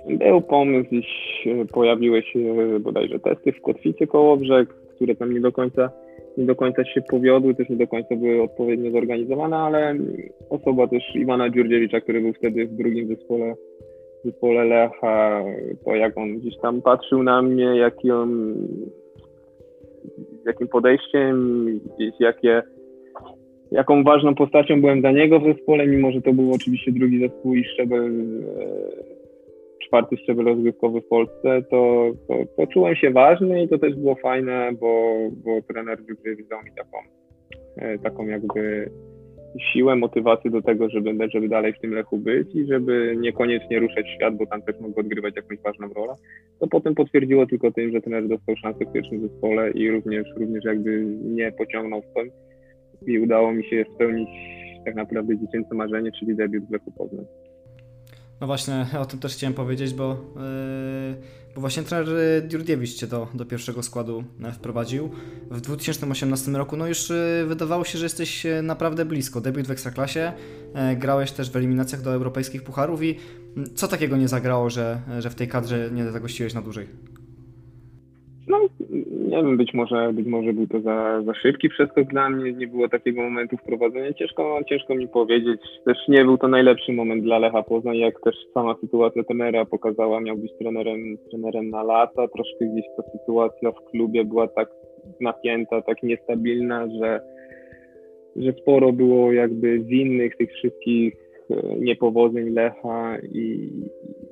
Był 0.09 0.41
pomysł, 0.41 0.89
gdzieś 0.89 1.07
pojawiły 1.71 2.23
się 2.23 2.39
bodajże 2.79 3.19
testy 3.19 3.51
w 3.51 3.61
Kotwicy 3.61 4.07
Kołobrzeg, 4.07 4.69
które 4.95 5.15
tam 5.15 5.33
nie 5.33 5.41
do 5.41 5.51
końca 5.51 5.91
nie 6.37 6.45
do 6.45 6.55
końca 6.55 6.85
się 6.85 7.01
powiodły, 7.01 7.55
też 7.55 7.69
nie 7.69 7.75
do 7.75 7.87
końca 7.87 8.15
były 8.15 8.41
odpowiednio 8.41 8.91
zorganizowane, 8.91 9.57
ale 9.57 9.95
osoba 10.49 10.87
też 10.87 11.15
Iwana 11.15 11.49
Dziurdziewicza, 11.49 12.01
który 12.01 12.21
był 12.21 12.33
wtedy 12.33 12.65
w 12.65 12.75
drugim 12.75 13.07
zespole, 13.07 13.55
zespole 14.25 14.65
Lecha, 14.65 15.43
to 15.85 15.95
jak 15.95 16.17
on 16.17 16.37
gdzieś 16.37 16.57
tam 16.57 16.81
patrzył 16.81 17.23
na 17.23 17.41
mnie, 17.41 17.77
jaki 17.77 18.11
on, 18.11 18.55
jakim 20.45 20.67
podejściem, 20.67 21.65
gdzieś 21.95 22.13
jakie, 22.19 22.61
jaką 23.71 24.03
ważną 24.03 24.35
postacią 24.35 24.81
byłem 24.81 25.01
dla 25.01 25.11
niego 25.11 25.39
w 25.39 25.43
zespole, 25.43 25.87
mimo 25.87 26.11
że 26.11 26.21
to 26.21 26.33
był 26.33 26.53
oczywiście 26.53 26.91
drugi 26.91 27.19
zespół 27.19 27.55
i 27.55 27.63
szczebel 27.63 28.05
e, 28.05 29.20
czwarty 29.87 30.17
szczebel 30.17 30.45
rozgrywkowy 30.45 31.01
w 31.01 31.07
Polsce, 31.07 31.61
to, 31.69 32.11
to, 32.27 32.35
to, 32.57 32.67
czułem 32.67 32.95
się 32.95 33.11
ważny 33.11 33.63
i 33.63 33.69
to 33.69 33.77
też 33.77 33.95
było 33.95 34.15
fajne, 34.15 34.71
bo, 34.79 35.15
bo 35.45 35.61
trener 35.61 35.97
dał 36.49 36.63
mi 36.63 36.71
taką, 36.75 36.97
e, 37.77 37.99
taką 37.99 38.25
jakby 38.27 38.91
siłę, 39.59 39.95
motywację 39.95 40.51
do 40.51 40.61
tego, 40.61 40.89
żeby, 40.89 41.29
żeby 41.33 41.49
dalej 41.49 41.73
w 41.73 41.79
tym 41.79 41.93
Lechu 41.93 42.17
być 42.17 42.55
i 42.55 42.65
żeby 42.67 43.15
niekoniecznie 43.19 43.79
ruszać 43.79 44.05
świat, 44.15 44.35
bo 44.35 44.45
tam 44.45 44.61
też 44.61 44.79
mógł 44.79 44.99
odgrywać 44.99 45.35
jakąś 45.35 45.59
ważną 45.59 45.87
rolę. 45.93 46.13
To 46.59 46.67
potem 46.67 46.95
potwierdziło 46.95 47.45
tylko 47.45 47.71
tym, 47.71 47.91
że 47.91 48.01
trener 48.01 48.27
dostał 48.27 48.55
szansę 48.55 48.85
w 48.85 48.91
pierwszym 48.91 49.21
zespole 49.21 49.71
i 49.71 49.91
również, 49.91 50.27
również 50.37 50.65
jakby 50.65 51.05
nie 51.23 51.51
pociągnął 51.51 52.01
w 52.01 52.13
to 52.13 52.21
i 53.07 53.19
udało 53.19 53.53
mi 53.53 53.65
się 53.65 53.85
spełnić 53.95 54.29
tak 54.85 54.95
naprawdę 54.95 55.37
dziecięce 55.37 55.75
marzenie, 55.75 56.11
czyli 56.19 56.35
debiut 56.35 56.65
w 56.65 56.71
Lechu 56.71 56.91
Poznań. 56.91 57.25
No 58.41 58.47
właśnie, 58.47 58.87
o 58.99 59.05
tym 59.05 59.19
też 59.19 59.33
chciałem 59.33 59.53
powiedzieć, 59.53 59.93
bo 59.93 60.17
yy, 60.35 61.15
Bo 61.55 61.61
właśnie 61.61 61.83
trener 61.83 62.07
Djurdjevic 62.47 62.93
cię 62.93 63.07
do, 63.07 63.27
do 63.33 63.45
pierwszego 63.45 63.83
składu 63.83 64.23
e, 64.43 64.51
wprowadził. 64.51 65.09
W 65.51 65.61
2018 65.61 66.51
roku 66.51 66.77
no 66.77 66.87
już 66.87 67.11
e, 67.11 67.45
wydawało 67.47 67.83
się, 67.83 67.97
że 67.97 68.05
jesteś 68.05 68.45
e, 68.45 68.61
naprawdę 68.61 69.05
blisko. 69.05 69.41
Debiut 69.41 69.67
w 69.67 69.71
Ekstraklasie, 69.71 70.31
grałeś 70.97 71.31
też 71.31 71.51
w 71.51 71.55
eliminacjach 71.55 72.01
do 72.01 72.13
europejskich 72.13 72.63
pucharów 72.63 73.03
i 73.03 73.17
mm, 73.57 73.69
co 73.75 73.87
takiego 73.87 74.17
nie 74.17 74.27
zagrało, 74.27 74.69
że, 74.69 75.01
że 75.19 75.29
w 75.29 75.35
tej 75.35 75.47
kadrze 75.47 75.89
nie 75.93 76.11
zagościłeś 76.11 76.53
na 76.53 76.61
dłużej? 76.61 76.87
No, 78.47 78.57
nie 79.31 79.37
wiem, 79.37 79.57
być 79.57 79.73
może, 79.73 80.13
być 80.13 80.27
może 80.27 80.53
był 80.53 80.67
to 80.67 80.81
za, 80.81 81.21
za 81.21 81.33
szybki 81.33 81.69
przeskok 81.69 82.07
dla 82.07 82.29
mnie, 82.29 82.53
nie 82.53 82.67
było 82.67 82.89
takiego 82.89 83.21
momentu 83.21 83.57
wprowadzenia. 83.57 84.13
Ciężko, 84.13 84.59
ciężko 84.69 84.95
mi 84.95 85.07
powiedzieć. 85.07 85.61
Też 85.85 85.97
nie 86.07 86.25
był 86.25 86.37
to 86.37 86.47
najlepszy 86.47 86.93
moment 86.93 87.23
dla 87.23 87.39
Lecha 87.39 87.63
Poznań, 87.63 87.97
jak 87.97 88.21
też 88.21 88.35
sama 88.53 88.75
sytuacja 88.81 89.23
trenera 89.23 89.65
pokazała, 89.65 90.21
miał 90.21 90.37
być 90.37 90.51
trenerem, 90.59 91.17
trenerem 91.29 91.69
na 91.69 91.83
lata. 91.83 92.27
Troszkę 92.27 92.65
gdzieś 92.65 92.85
ta 92.97 93.03
sytuacja 93.17 93.71
w 93.71 93.91
klubie 93.91 94.25
była 94.25 94.47
tak 94.47 94.69
napięta, 95.21 95.81
tak 95.81 96.03
niestabilna, 96.03 96.87
że, 96.99 97.21
że 98.35 98.53
sporo 98.53 98.93
było 98.93 99.31
jakby 99.31 99.79
winnych 99.79 100.37
tych 100.37 100.51
wszystkich 100.51 101.13
e, 101.49 101.55
niepowodzeń 101.79 102.49
Lecha 102.49 103.17
i, 103.33 103.69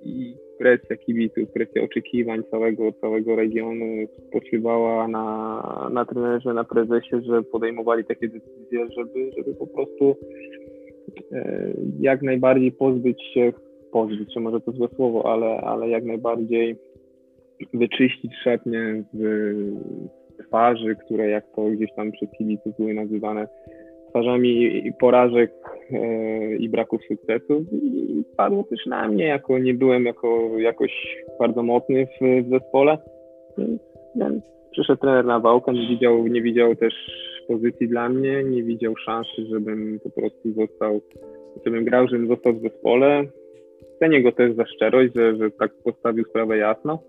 i 0.04 0.36
presja 0.60 0.98
kibiców, 0.98 1.52
presja 1.52 1.84
oczekiwań 1.84 2.44
całego, 2.52 2.92
całego 2.92 3.36
regionu 3.36 3.86
spoczywała 4.28 5.08
na, 5.08 5.90
na 5.94 6.06
trenerze, 6.06 6.54
na 6.54 6.64
prezesie, 6.64 7.22
że 7.22 7.44
podejmowali 7.44 8.06
takie 8.06 8.28
decyzje, 8.28 8.88
żeby, 8.98 9.32
żeby 9.38 9.56
po 9.56 9.68
prostu 9.68 10.16
e, 11.32 11.74
jak 12.00 12.22
najbardziej 12.22 12.72
pozbyć 12.72 13.24
się, 13.34 13.54
pozbyć 13.92 14.34
się, 14.34 14.40
może 14.40 14.62
to 14.62 14.72
złe 14.72 14.88
słowo, 14.96 15.34
ale, 15.34 15.62
ale 15.62 15.90
jak 15.90 16.04
najbardziej 16.04 16.76
wyczyścić 17.74 18.32
szepnie 18.44 19.04
z 19.14 19.24
twarzy, 20.48 20.96
które 21.06 21.30
jak 21.30 21.46
to 21.56 21.70
gdzieś 21.70 21.90
tam 21.96 22.12
przez 22.12 22.30
kibiców 22.38 22.78
były 22.78 22.94
nazywane 22.94 23.48
twarzami 24.10 24.84
porażek 25.00 25.52
e, 25.92 26.56
i 26.56 26.70
braków 26.70 27.02
sukcesów 27.08 27.74
i 27.74 28.24
padło 28.38 28.64
też 28.64 28.86
na 28.86 29.08
mnie, 29.08 29.26
jako 29.26 29.60
nie 29.60 29.74
byłem 29.74 30.06
jako 30.06 30.50
jakoś 30.58 31.18
bardzo 31.40 31.64
mocny 31.64 32.06
w, 32.06 32.46
w 32.46 32.50
zespole. 32.50 32.98
Przyszedł 34.72 35.02
trener 35.02 35.26
na 35.26 35.40
wałkę, 35.40 35.74
nie 35.74 35.88
widział, 35.88 36.28
nie 36.28 36.42
widział 36.42 36.76
też 36.76 36.94
pozycji 37.48 37.88
dla 37.88 38.10
mnie, 38.10 38.44
nie 38.44 38.64
widział 38.64 38.96
szansy, 38.98 39.46
żebym 39.50 40.00
po 40.04 40.10
prostu 40.10 40.54
został, 40.54 41.02
żebym 41.66 41.86
grał, 41.86 42.08
żebym 42.08 42.28
został 42.28 42.54
w 42.54 42.62
zespole. 42.62 43.24
Cenię 44.00 44.24
go 44.24 44.32
też 44.32 44.56
za 44.56 44.66
szczerość, 44.66 45.14
że, 45.16 45.36
że 45.36 45.52
tak 45.52 45.72
postawił 45.84 46.26
sprawę 46.26 46.58
jasno. 46.58 47.00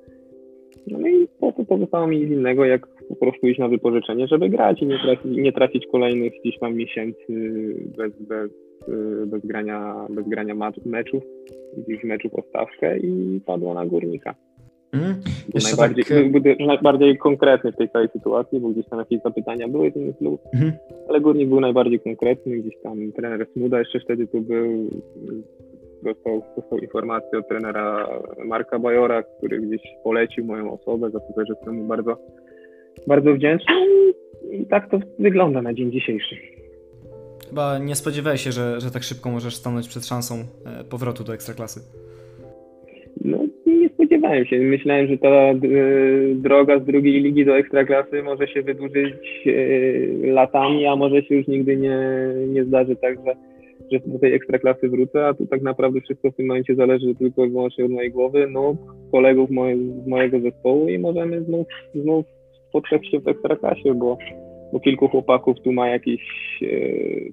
No 0.87 1.09
i 1.09 1.28
po 1.40 1.52
to 1.52 1.64
pozostało 1.64 2.07
mi 2.07 2.21
nic 2.21 2.30
innego, 2.30 2.64
jak 2.64 2.87
po 3.11 3.17
prostu 3.17 3.47
iść 3.47 3.59
na 3.59 3.69
wypożyczenie, 3.69 4.26
żeby 4.26 4.49
grać 4.49 4.83
i 4.83 4.87
nie 4.87 4.99
tracić, 4.99 5.25
nie 5.25 5.52
tracić 5.52 5.87
kolejnych 5.93 6.33
gdzieś 6.40 6.59
tam 6.59 6.75
miesięcy 6.75 7.33
bez, 7.97 8.12
bez, 8.21 8.50
bez 9.26 9.47
grania, 9.47 10.07
bez 10.11 10.29
grania 10.29 10.55
meczów, 10.87 11.23
gdzieś 11.76 12.05
meczów 12.05 12.35
o 12.35 12.43
stawkę 12.43 12.99
i 12.99 13.40
padło 13.47 13.75
na 13.75 13.87
górnika. 13.87 14.35
Mm, 14.93 15.14
najbardziej, 15.64 16.05
tak... 16.05 16.43
był, 16.43 16.67
najbardziej 16.67 17.19
konkretny 17.19 17.73
w 17.73 17.76
tej 17.76 17.90
całej 17.90 18.09
sytuacji, 18.09 18.61
bo 18.61 18.69
gdzieś 18.69 18.87
tam 18.87 18.99
jakieś 18.99 19.23
zapytania 19.23 19.69
były 19.69 19.93
ten 19.93 20.14
klub, 20.14 20.40
mm. 20.55 20.73
ale 21.09 21.21
górnik 21.21 21.49
był 21.49 21.61
najbardziej 21.61 22.00
konkretny, 22.00 22.57
gdzieś 22.57 22.75
tam 22.83 23.12
trener 23.12 23.47
Smuda 23.52 23.79
jeszcze 23.79 24.00
wtedy 24.00 24.26
tu 24.26 24.40
był, 24.40 24.90
dostał, 26.02 26.43
dostał 26.57 26.79
informację 26.79 27.38
od 27.38 27.49
trenera 27.49 28.09
Marka 28.45 28.79
Bajora, 28.79 29.23
który 29.23 29.61
gdzieś 29.61 29.81
polecił 30.05 30.45
moją 30.45 30.73
osobę, 30.73 31.11
za 31.11 31.21
to 31.21 31.33
też 31.33 31.49
jestem 31.49 31.75
mu 31.75 31.85
bardzo, 31.85 32.17
bardzo 33.07 33.35
wdzięczny 33.35 33.75
i 34.52 34.66
tak 34.66 34.90
to 34.90 34.99
wygląda 35.19 35.62
na 35.62 35.75
dzień 35.75 35.92
dzisiejszy. 35.92 36.37
Chyba 37.49 37.78
nie 37.78 37.95
spodziewałeś 37.95 38.40
się, 38.40 38.52
że, 38.52 38.80
że 38.80 38.90
tak 38.90 39.02
szybko 39.02 39.30
możesz 39.30 39.54
stanąć 39.54 39.88
przed 39.88 40.07
szansą 40.07 40.35
e, 40.35 40.85
powrotu 40.85 41.25
do 41.25 41.35
Ekstraklasy. 41.35 41.80
No, 43.25 43.38
nie 43.66 43.88
spodziewałem 43.88 44.47
się. 44.47 44.59
Myślałem, 44.59 45.07
że 45.07 45.19
ta 45.19 45.28
e, 45.28 45.54
droga 46.35 46.80
z 46.80 46.85
drugiej 46.85 47.21
ligi 47.21 47.45
do 47.45 47.57
Ekstraklasy 47.57 48.23
może 48.23 48.49
się 48.49 48.62
wydłużyć 48.62 49.14
e, 49.47 50.33
latami, 50.33 50.87
a 50.87 50.97
może 50.97 51.23
się 51.23 51.35
już 51.35 51.47
nigdy 51.47 51.76
nie, 51.76 51.99
nie 52.49 52.64
zdarzy 52.64 52.97
tak, 52.97 53.16
że 53.26 53.35
że 53.92 54.00
do 54.07 54.19
tej 54.19 54.35
ekstraklasy 54.35 54.88
wrócę, 54.88 55.26
a 55.26 55.35
tu 55.35 55.47
tak 55.47 55.62
naprawdę 55.62 56.00
wszystko 56.00 56.30
w 56.30 56.37
tym 56.37 56.47
momencie 56.47 56.75
zależy 56.75 57.14
tylko 57.14 57.45
i 57.45 57.50
wyłącznie 57.50 57.85
od 57.85 57.90
mojej 57.90 58.11
głowy, 58.11 58.49
no 58.50 58.76
kolegów 59.12 59.50
moje, 59.50 59.76
z 59.76 60.07
mojego 60.07 60.40
zespołu 60.40 60.88
i 60.88 60.99
możemy 60.99 61.45
znów, 61.45 61.66
znów 61.95 62.26
spotkać 62.70 63.06
się 63.10 63.20
w 63.20 63.28
ekstraklasie, 63.28 63.94
bo, 63.94 64.18
bo 64.72 64.80
kilku 64.80 65.08
chłopaków 65.08 65.56
tu 65.64 65.72
ma 65.72 65.88
jakiś, 65.88 66.22
e, 66.62 66.66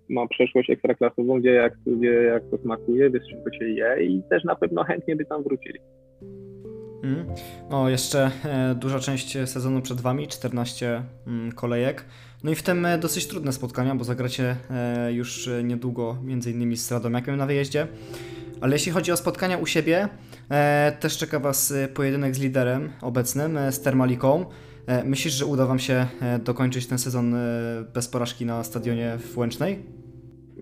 ma 0.10 0.28
przeszłość 0.28 0.70
ekstraklasową, 0.70 1.40
gdzie 1.40 1.50
jak, 1.50 1.74
gdzie 1.86 2.12
jak 2.12 2.44
to 2.52 2.58
smakuje, 2.58 3.10
wie 3.10 3.20
z 3.20 3.58
się 3.60 3.70
je 3.70 4.06
i 4.06 4.22
też 4.30 4.44
na 4.44 4.56
pewno 4.56 4.84
chętnie 4.84 5.16
by 5.16 5.26
tam 5.26 5.44
wrócili. 5.44 5.80
Mm. 7.04 7.26
No, 7.70 7.90
jeszcze 7.90 8.32
e, 8.46 8.76
duża 8.76 9.00
część 9.00 9.38
sezonu 9.46 9.82
przed 9.82 10.02
Wami, 10.02 10.28
14 10.28 11.04
mm, 11.28 11.52
kolejek. 11.52 12.06
No 12.44 12.52
i 12.52 12.56
w 12.56 12.64
tym 12.64 12.86
e, 12.86 12.98
dosyć 12.98 13.28
trudne 13.28 13.54
spotkania, 13.54 13.96
bo 13.96 14.04
zagracie 14.04 14.56
już 15.10 15.50
niedługo 15.64 16.18
między 16.24 16.52
innymi 16.52 16.78
z 16.78 16.92
Radomiakiem 16.92 17.38
na 17.38 17.46
wyjeździe. 17.46 17.88
Ale 18.62 18.76
jeśli 18.76 18.92
chodzi 18.92 19.12
o 19.12 19.18
spotkania 19.18 19.58
u 19.58 19.66
siebie, 19.66 20.08
też 21.00 21.18
czeka 21.18 21.40
Was 21.40 21.74
pojedynek 21.94 22.36
z 22.36 22.40
liderem 22.40 22.90
obecnym, 23.02 23.58
z 23.70 23.82
Termaliką. 23.82 24.46
Myślisz, 25.06 25.34
że 25.34 25.46
uda 25.46 25.66
Wam 25.66 25.80
się 25.80 26.06
dokończyć 26.46 26.88
ten 26.88 26.98
sezon 26.98 27.36
bez 27.94 28.08
porażki 28.08 28.46
na 28.46 28.64
stadionie 28.64 29.12
w 29.18 29.38
Łęcznej? 29.38 29.78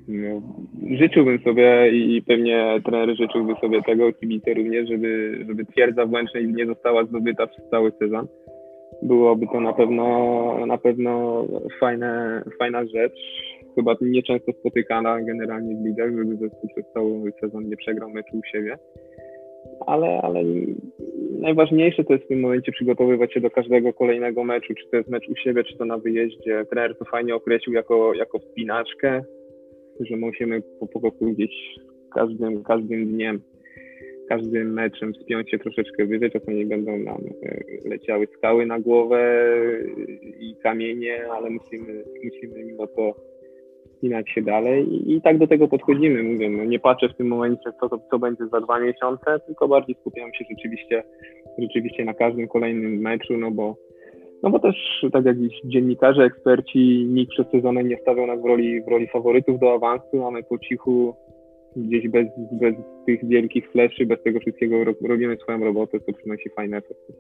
no, 0.08 0.41
życzyłbym 0.98 1.39
sobie 1.39 1.89
i 1.91 2.22
pewnie 2.22 2.82
trener 2.86 3.17
życzyłby 3.17 3.53
sobie 3.62 3.82
tego, 3.82 4.13
kibice 4.13 4.53
również, 4.53 4.89
żeby, 4.89 5.39
żeby 5.48 5.65
twierdza 5.65 6.05
w 6.05 6.12
Łęcznej 6.12 6.53
nie 6.53 6.65
została 6.65 7.05
zdobyta 7.05 7.48
przez 7.48 7.70
cały 7.70 7.91
sezon. 8.00 8.27
Byłoby 9.01 9.48
to 9.48 9.60
na 9.60 9.74
pewno 9.74 10.65
na 10.65 10.77
pewno 10.77 11.46
fajne, 11.79 12.41
fajna 12.60 12.86
rzecz. 12.86 13.13
Chyba 13.75 13.96
nieczęsto 14.01 14.51
spotykana 14.51 15.22
generalnie 15.22 15.75
w 15.75 15.86
lidach, 15.86 16.12
żeby 16.12 16.38
zespół 16.38 16.70
przez 16.70 16.86
cały 16.94 17.32
sezon 17.41 17.70
nie 17.70 17.77
przegrał 17.77 18.10
meczu 18.10 18.38
u 18.38 18.41
siebie. 18.44 18.77
Ale, 19.88 20.22
ale 20.22 20.39
najważniejsze 21.39 22.04
to 22.04 22.13
jest 22.13 22.25
w 22.25 22.27
tym 22.27 22.39
momencie 22.39 22.72
przygotowywać 22.72 23.34
się 23.34 23.42
do 23.42 23.50
każdego 23.50 23.94
kolejnego 23.94 24.44
meczu, 24.44 24.74
czy 24.74 24.89
to 24.92 24.98
jest 24.98 25.10
mecz 25.10 25.30
u 25.30 25.36
siebie, 25.36 25.63
czy 25.63 25.77
to 25.77 25.86
na 25.86 25.98
wyjeździe. 25.98 26.65
Trener 26.70 26.98
to 26.98 27.06
fajnie 27.06 27.36
określił 27.36 27.75
jako, 27.75 28.13
jako 28.13 28.39
wspinaczkę, 28.39 29.24
że 30.00 30.18
musimy 30.18 30.62
po, 30.80 31.00
prostu 31.00 31.25
gdzieś 31.25 31.51
każdym, 32.13 32.63
każdym 32.63 33.08
dniem, 33.08 33.42
każdym 34.30 34.74
meczem 34.74 35.13
spiąć 35.15 35.51
się 35.51 35.60
troszeczkę 35.60 36.06
wyżej. 36.06 36.32
Czasami 36.32 36.65
będą 36.65 36.98
nam 36.98 37.22
e, 37.44 37.89
leciały 37.89 38.27
skały 38.38 38.65
na 38.65 38.80
głowę 38.80 39.51
i 40.39 40.56
kamienie, 40.63 41.32
ale 41.32 41.50
musimy, 41.50 42.04
musimy 42.24 42.63
mimo 42.63 42.88
to 42.88 43.15
wspinać 43.96 44.30
się 44.30 44.42
dalej 44.42 44.94
i, 44.94 45.16
i 45.16 45.22
tak 45.22 45.38
do 45.38 45.48
tego 45.48 45.68
podchodzimy. 45.68 46.24
Mówię, 46.24 46.50
no 46.50 46.64
nie 46.64 46.80
patrzę 46.80 47.10
w 47.10 47.18
tym 47.18 47.28
momencie, 47.28 47.72
co, 47.80 47.90
to, 47.90 48.00
co 48.12 48.20
będzie 48.20 48.48
za 48.48 48.62
dwa 48.62 48.80
miesiące, 48.80 49.40
tylko 49.48 49.68
bardziej 49.68 49.96
skupiam 50.02 50.34
się 50.34 50.46
rzeczywiście, 50.50 51.04
rzeczywiście 51.58 52.06
na 52.06 52.14
każdym 52.14 52.48
kolejnym 52.48 53.02
meczu, 53.02 53.38
no 53.38 53.52
bo 53.52 53.75
no 54.44 54.50
bo 54.50 54.60
też, 54.60 55.06
tak 55.14 55.25
jak 55.25 55.38
dziennikarze, 55.66 56.24
eksperci, 56.24 57.06
nikt 57.10 57.32
przed 57.32 57.52
sezonem 57.52 57.88
nie 57.88 57.98
stawiał 57.98 58.28
nas 58.28 58.42
w 58.42 58.46
roli, 58.46 58.84
w 58.84 58.88
roli 58.88 59.08
faworytów 59.08 59.60
do 59.60 59.74
awansu, 59.74 60.25
a 60.25 60.32
my 60.32 60.44
po 60.44 60.60
cichu 60.60 61.16
gdzieś 61.75 62.08
bez, 62.08 62.28
bez 62.52 62.75
tych 63.06 63.28
wielkich 63.28 63.72
fleszy, 63.72 64.06
bez 64.06 64.24
tego 64.24 64.40
wszystkiego 64.40 64.75
robimy 65.02 65.38
swoją 65.38 65.64
robotę, 65.64 66.00
co 66.00 66.14
przynosi 66.14 66.50
fajne 66.50 66.78
efekty. 66.78 67.14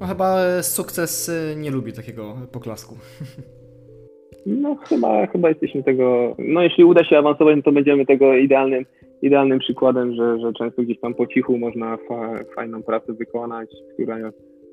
No 0.00 0.06
chyba 0.06 0.62
sukces 0.62 1.28
y, 1.28 1.56
nie 1.56 1.70
lubi 1.70 1.92
takiego 1.92 2.36
poklasku. 2.52 2.94
No 4.46 4.76
chyba, 4.76 5.26
chyba 5.26 5.48
jesteśmy 5.48 5.82
tego, 5.82 6.36
no 6.38 6.62
jeśli 6.62 6.84
uda 6.84 7.04
się 7.04 7.18
awansować, 7.18 7.56
no 7.56 7.62
to 7.62 7.72
będziemy 7.72 8.06
tego 8.06 8.36
idealnym, 8.36 8.84
idealnym 9.22 9.58
przykładem, 9.58 10.14
że, 10.14 10.38
że 10.38 10.52
często 10.52 10.82
gdzieś 10.82 11.00
tam 11.00 11.14
po 11.14 11.26
cichu 11.26 11.58
można 11.58 11.96
fa, 12.08 12.44
fajną 12.54 12.82
pracę 12.82 13.12
wykonać, 13.12 13.70
która 13.94 14.18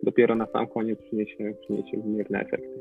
dopiero 0.04 0.36
na 0.36 0.46
sam 0.46 0.68
koniec 0.68 1.00
przyniesie, 1.02 1.54
przyniesie 1.62 1.98
wymierne 1.98 2.40
efekty. 2.40 2.80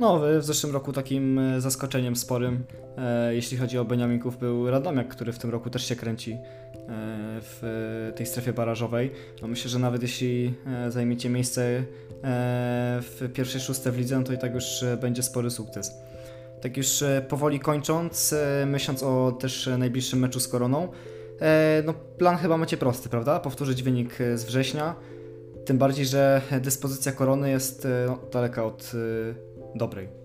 No, 0.00 0.20
w 0.38 0.44
zeszłym 0.44 0.72
roku 0.72 0.92
takim 0.92 1.38
e, 1.38 1.60
zaskoczeniem 1.60 2.16
sporym, 2.16 2.58
e, 2.98 3.34
jeśli 3.34 3.58
chodzi 3.58 3.78
o 3.78 3.84
Beniaminków, 3.84 4.38
był 4.38 4.70
Radomiak, 4.70 5.08
który 5.08 5.32
w 5.32 5.38
tym 5.38 5.50
roku 5.50 5.70
też 5.70 5.88
się 5.88 5.96
kręci 5.96 6.36
w 6.88 8.12
tej 8.16 8.26
strefie 8.26 8.52
barażowej. 8.52 9.10
No 9.42 9.48
myślę, 9.48 9.70
że 9.70 9.78
nawet 9.78 10.02
jeśli 10.02 10.54
e, 10.66 10.90
zajmiecie 10.90 11.30
miejsce 11.30 11.62
e, 11.62 11.82
w 13.02 13.28
pierwszej 13.34 13.60
szóste 13.60 13.92
w 13.92 13.98
lidze, 13.98 14.18
no 14.18 14.24
to 14.24 14.32
i 14.32 14.38
tak 14.38 14.54
już 14.54 14.82
e, 14.82 14.96
będzie 14.96 15.22
spory 15.22 15.50
sukces. 15.50 15.92
Tak 16.60 16.76
już 16.76 17.04
powoli 17.28 17.60
kończąc, 17.60 18.34
myśląc 18.66 19.02
o 19.02 19.32
też 19.32 19.70
najbliższym 19.78 20.18
meczu 20.18 20.40
z 20.40 20.48
Koroną, 20.48 20.88
no 21.84 21.94
plan 21.94 22.36
chyba 22.36 22.56
macie 22.56 22.76
prosty, 22.76 23.08
prawda? 23.08 23.40
Powtórzyć 23.40 23.82
wynik 23.82 24.18
z 24.34 24.44
września, 24.44 24.94
Tym 25.64 25.78
bardziej, 25.78 26.06
że 26.06 26.42
dyspozycja 26.60 27.12
korony 27.12 27.50
jest 27.50 27.88
no, 28.06 28.18
daleka 28.32 28.64
od 28.64 28.92
dobrej. 29.74 30.23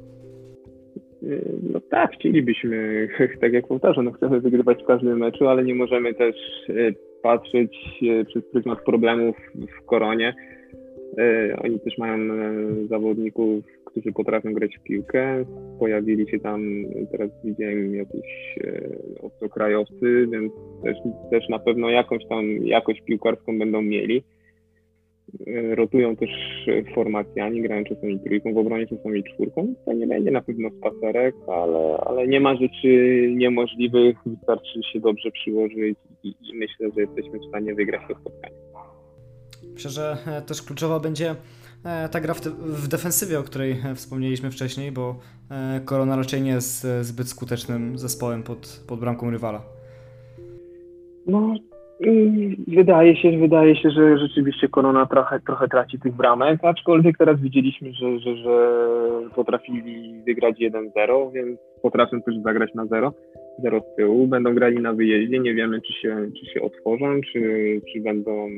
No 1.73 1.79
tak, 1.89 2.11
chcielibyśmy, 2.11 3.07
tak 3.41 3.53
jak 3.53 3.67
powtarzam, 3.67 4.05
no 4.05 4.11
chcemy 4.11 4.41
wygrywać 4.41 4.83
w 4.83 4.87
każdym 4.87 5.17
meczu, 5.17 5.47
ale 5.47 5.63
nie 5.63 5.75
możemy 5.75 6.13
też 6.13 6.35
patrzeć 7.21 7.77
przez 8.27 8.43
pryzmat 8.51 8.83
problemów 8.83 9.35
w 9.55 9.85
koronie. 9.85 10.35
Oni 11.63 11.79
też 11.79 11.97
mają 11.97 12.17
zawodników, 12.87 13.65
którzy 13.85 14.11
potrafią 14.11 14.53
grać 14.53 14.77
w 14.77 14.83
piłkę. 14.83 15.45
Pojawili 15.79 16.29
się 16.29 16.39
tam, 16.39 16.61
teraz 17.11 17.29
widziałem 17.43 17.95
jakieś 17.95 18.59
obcokrajowcy, 19.21 20.27
więc 20.31 20.53
też, 20.83 20.97
też 21.31 21.49
na 21.49 21.59
pewno 21.59 21.89
jakąś 21.89 22.25
tam 22.29 22.45
jakość 22.65 23.01
piłkarską 23.01 23.59
będą 23.59 23.81
mieli. 23.81 24.23
E, 25.47 25.75
rotują 25.75 26.15
też 26.15 26.29
formacjami, 26.95 27.61
grają 27.61 27.83
czasami 27.83 28.19
trójką 28.19 28.53
w 28.53 28.57
obronie, 28.57 28.87
czasami 28.87 29.23
czwórką. 29.23 29.73
To 29.85 29.93
nie 29.93 30.07
będzie 30.07 30.31
na 30.31 30.41
pewno 30.41 30.69
spacerek, 30.69 31.35
ale, 31.47 31.97
ale 31.97 32.27
nie 32.27 32.39
ma 32.39 32.55
rzeczy 32.55 33.25
niemożliwych, 33.35 34.17
wystarczy 34.25 34.79
się 34.93 34.99
dobrze 34.99 35.31
przyłożyć 35.31 35.97
i, 36.23 36.27
i 36.29 36.55
myślę, 36.55 36.89
że 36.95 37.01
jesteśmy 37.01 37.39
w 37.39 37.49
stanie 37.49 37.75
wygrać 37.75 38.01
to 38.07 38.15
spotkanie. 38.19 38.55
Myślę, 39.73 39.91
że 39.91 40.17
e, 40.27 40.41
też 40.41 40.61
kluczowa 40.61 40.99
będzie 40.99 41.35
e, 41.85 42.09
ta 42.09 42.19
gra 42.19 42.33
w, 42.33 42.41
w, 42.41 42.87
defensywie, 42.87 43.39
o 43.39 43.43
której 43.43 43.75
wspomnieliśmy 43.95 44.51
wcześniej, 44.51 44.91
bo 44.91 45.19
Korona 45.85 46.15
raczej 46.15 46.41
nie 46.41 46.51
jest 46.51 46.87
zbyt 47.01 47.27
skutecznym 47.27 47.97
zespołem 47.97 48.43
pod, 48.43 48.83
pod 48.87 48.99
bramką 48.99 49.31
rywala. 49.31 49.61
No, 51.27 51.55
Wydaje 52.67 53.15
się, 53.15 53.37
wydaje 53.37 53.75
się, 53.75 53.89
że 53.89 54.17
rzeczywiście 54.17 54.67
Korona 54.67 55.05
trochę, 55.05 55.39
trochę 55.39 55.67
traci 55.67 55.99
tych 55.99 56.15
bramek, 56.15 56.59
aczkolwiek 56.63 57.17
teraz 57.17 57.39
widzieliśmy, 57.41 57.93
że, 57.93 58.19
że, 58.19 58.35
że 58.35 58.79
potrafili 59.35 60.21
wygrać 60.27 60.55
1-0, 60.59 61.31
więc 61.31 61.59
potrafią 61.81 62.21
też 62.21 62.35
zagrać 62.43 62.73
na 62.73 62.85
0, 62.85 63.13
0 63.63 63.81
z 63.81 63.95
tyłu. 63.95 64.27
Będą 64.27 64.55
grali 64.55 64.79
na 64.79 64.93
wyjeździe, 64.93 65.39
nie 65.39 65.53
wiemy 65.53 65.81
czy 65.81 65.93
się, 65.93 66.29
czy 66.39 66.53
się 66.53 66.61
otworzą, 66.61 67.21
czy, 67.33 67.41
czy 67.93 68.01
będą 68.01 68.47
e, 68.47 68.49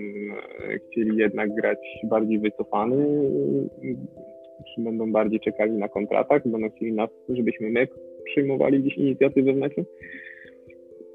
chcieli 0.80 1.18
jednak 1.18 1.56
grać 1.56 1.80
bardziej 2.04 2.40
wycofany, 2.40 3.06
czy 4.76 4.82
będą 4.82 5.12
bardziej 5.12 5.40
czekali 5.40 5.72
na 5.72 5.88
kontratak, 5.88 6.48
będą 6.48 6.70
chcieli 6.70 6.94
nas, 6.94 7.10
żebyśmy 7.30 7.70
my 7.70 7.88
przyjmowali 8.26 8.84
dziś 8.84 8.98
inicjatywę 8.98 9.54
w 9.54 9.58
meczu. 9.58 9.86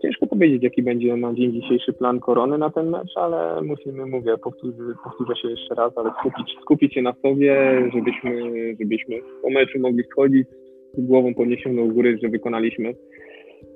Ciężko 0.07 0.27
powiedzieć, 0.27 0.63
jaki 0.63 0.83
będzie 0.83 1.17
na 1.17 1.35
dzień 1.35 1.53
dzisiejszy 1.53 1.93
plan 1.93 2.21
korony 2.21 2.59
na 2.59 2.71
ten 2.71 2.91
mecz, 2.91 3.17
ale 3.17 3.63
musimy, 3.63 4.07
mówię, 4.07 4.39
powtórzę, 4.39 4.77
powtórzę 5.05 5.37
się 5.43 5.49
jeszcze 5.49 5.75
raz, 5.75 5.99
ale 5.99 6.11
skupić, 6.21 6.57
skupić 6.63 6.95
się 6.95 7.03
na 7.03 7.13
sobie, 7.23 7.83
żebyśmy, 7.95 8.33
żebyśmy 8.81 9.17
po 9.43 9.51
meczu 9.51 9.79
mogli 9.79 10.05
schodzić 10.05 10.47
z 10.95 11.07
głową 11.07 11.35
podniesioną 11.35 11.89
do 11.89 11.95
góry, 11.95 12.19
że 12.23 12.29
wykonaliśmy 12.29 12.95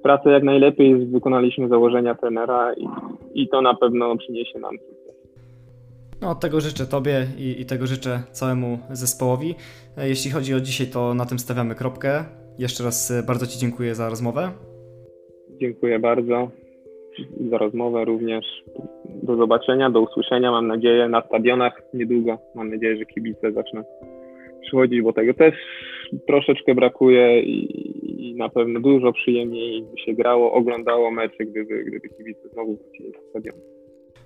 pracę 0.03 0.31
jak 0.31 0.43
najlepiej, 0.43 1.07
wykonaliśmy 1.07 1.69
założenia 1.69 2.15
trenera 2.15 2.75
i, 2.75 2.87
i 3.35 3.49
to 3.49 3.63
na 3.63 3.75
pewno 3.75 4.17
przyniesie 4.17 4.59
nam 4.59 4.79
sukces. 4.79 5.15
No, 6.21 6.35
tego 6.35 6.61
życzę 6.61 6.87
Tobie 6.87 7.27
i, 7.39 7.61
i 7.61 7.67
tego 7.67 7.87
życzę 7.87 8.23
całemu 8.33 8.79
zespołowi. 8.91 9.55
E, 9.99 10.09
jeśli 10.09 10.31
chodzi 10.31 10.55
o 10.55 10.61
dzisiaj, 10.61 10.87
to 10.87 11.15
na 11.15 11.27
tym 11.27 11.39
stawiamy 11.39 11.75
kropkę. 11.75 12.25
Jeszcze 12.59 12.85
raz 12.85 13.11
e, 13.11 13.23
bardzo 13.23 13.47
Ci 13.47 13.59
dziękuję 13.59 13.95
za 13.95 14.09
rozmowę. 14.09 14.70
Dziękuję 15.61 15.99
bardzo 15.99 16.51
za 17.51 17.59
rozmowę 17.59 18.05
również. 18.05 18.45
Do 19.23 19.37
zobaczenia, 19.37 19.91
do 19.91 20.01
usłyszenia, 20.01 20.51
mam 20.51 20.67
nadzieję, 20.67 21.09
na 21.09 21.23
stadionach 21.23 21.83
niedługo. 21.95 22.39
Mam 22.55 22.71
nadzieję, 22.71 22.97
że 22.97 23.05
kibice 23.05 23.53
zaczną 23.53 23.83
przychodzić, 24.63 25.03
bo 25.03 25.13
tego 25.13 25.35
też 25.35 25.55
troszeczkę 26.27 26.75
brakuje 26.75 27.41
i, 27.41 28.31
i 28.31 28.35
na 28.35 28.49
pewno 28.49 28.81
dużo 28.81 29.13
przyjemniej 29.13 29.83
by 29.83 30.01
się 30.01 30.13
grało, 30.13 30.53
oglądało 30.53 31.11
mecze, 31.11 31.45
gdyby, 31.45 31.85
gdyby 31.85 32.09
kibice 32.09 32.49
znowu 32.49 32.77
wrócili 32.77 33.11
na 33.11 33.19
stadion. 33.31 33.80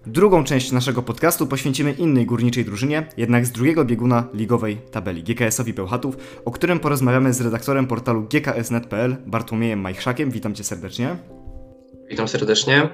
Drugą 0.06 0.44
część 0.44 0.72
naszego 0.72 1.02
podcastu 1.02 1.46
poświęcimy 1.46 1.92
innej 1.92 2.26
górniczej 2.26 2.64
drużynie, 2.64 3.06
jednak 3.16 3.46
z 3.46 3.52
drugiego 3.52 3.84
bieguna 3.84 4.28
ligowej 4.34 4.76
tabeli 4.90 5.22
GKS-owi 5.22 5.72
Bełchatów, 5.72 6.16
o 6.44 6.50
którym 6.50 6.80
porozmawiamy 6.80 7.32
z 7.32 7.40
redaktorem 7.40 7.86
portalu 7.86 8.22
gksnet.pl 8.22 9.16
Bartłomiejem 9.26 9.80
Majchrzakiem. 9.80 10.30
Witam 10.30 10.54
Cię 10.54 10.64
serdecznie. 10.64 11.16
Witam 12.10 12.28
serdecznie. 12.28 12.88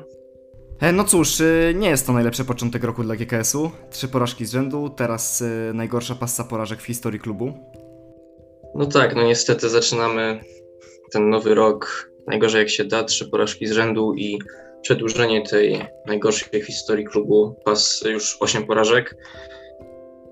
E, 0.81 0.93
no 0.93 1.05
cóż, 1.05 1.41
e, 1.41 1.75
nie 1.75 1.89
jest 1.89 2.07
to 2.07 2.13
najlepszy 2.13 2.45
początek 2.45 2.85
roku 2.85 3.03
dla 3.03 3.17
GKS-u. 3.17 3.71
Trzy 3.91 4.09
porażki 4.09 4.47
z 4.47 4.53
rzędu, 4.53 4.91
teraz 4.97 5.43
e, 5.43 5.73
najgorsza 5.75 6.15
passa 6.15 6.45
porażek 6.45 6.81
w 6.81 6.87
historii 6.87 7.21
klubu. 7.21 7.53
No 8.75 8.87
tak, 8.87 9.17
no 9.17 9.23
niestety 9.23 9.69
zaczynamy 9.69 10.41
ten 11.13 11.31
nowy 11.31 11.55
rok 11.55 12.11
najgorzej 12.27 12.59
jak 12.59 12.71
się 12.71 12.85
da, 12.85 13.05
trzy 13.05 13.31
porażki 13.31 13.67
z 13.67 13.73
rzędu 13.73 14.15
i 14.15 14.39
przedłużenie 14.83 15.43
tej 15.43 15.85
najgorszej 16.07 16.63
w 16.63 16.67
historii 16.67 17.05
klubu, 17.05 17.57
pas 17.65 18.05
już 18.11 18.37
8 18.41 18.67
porażek. 18.67 19.17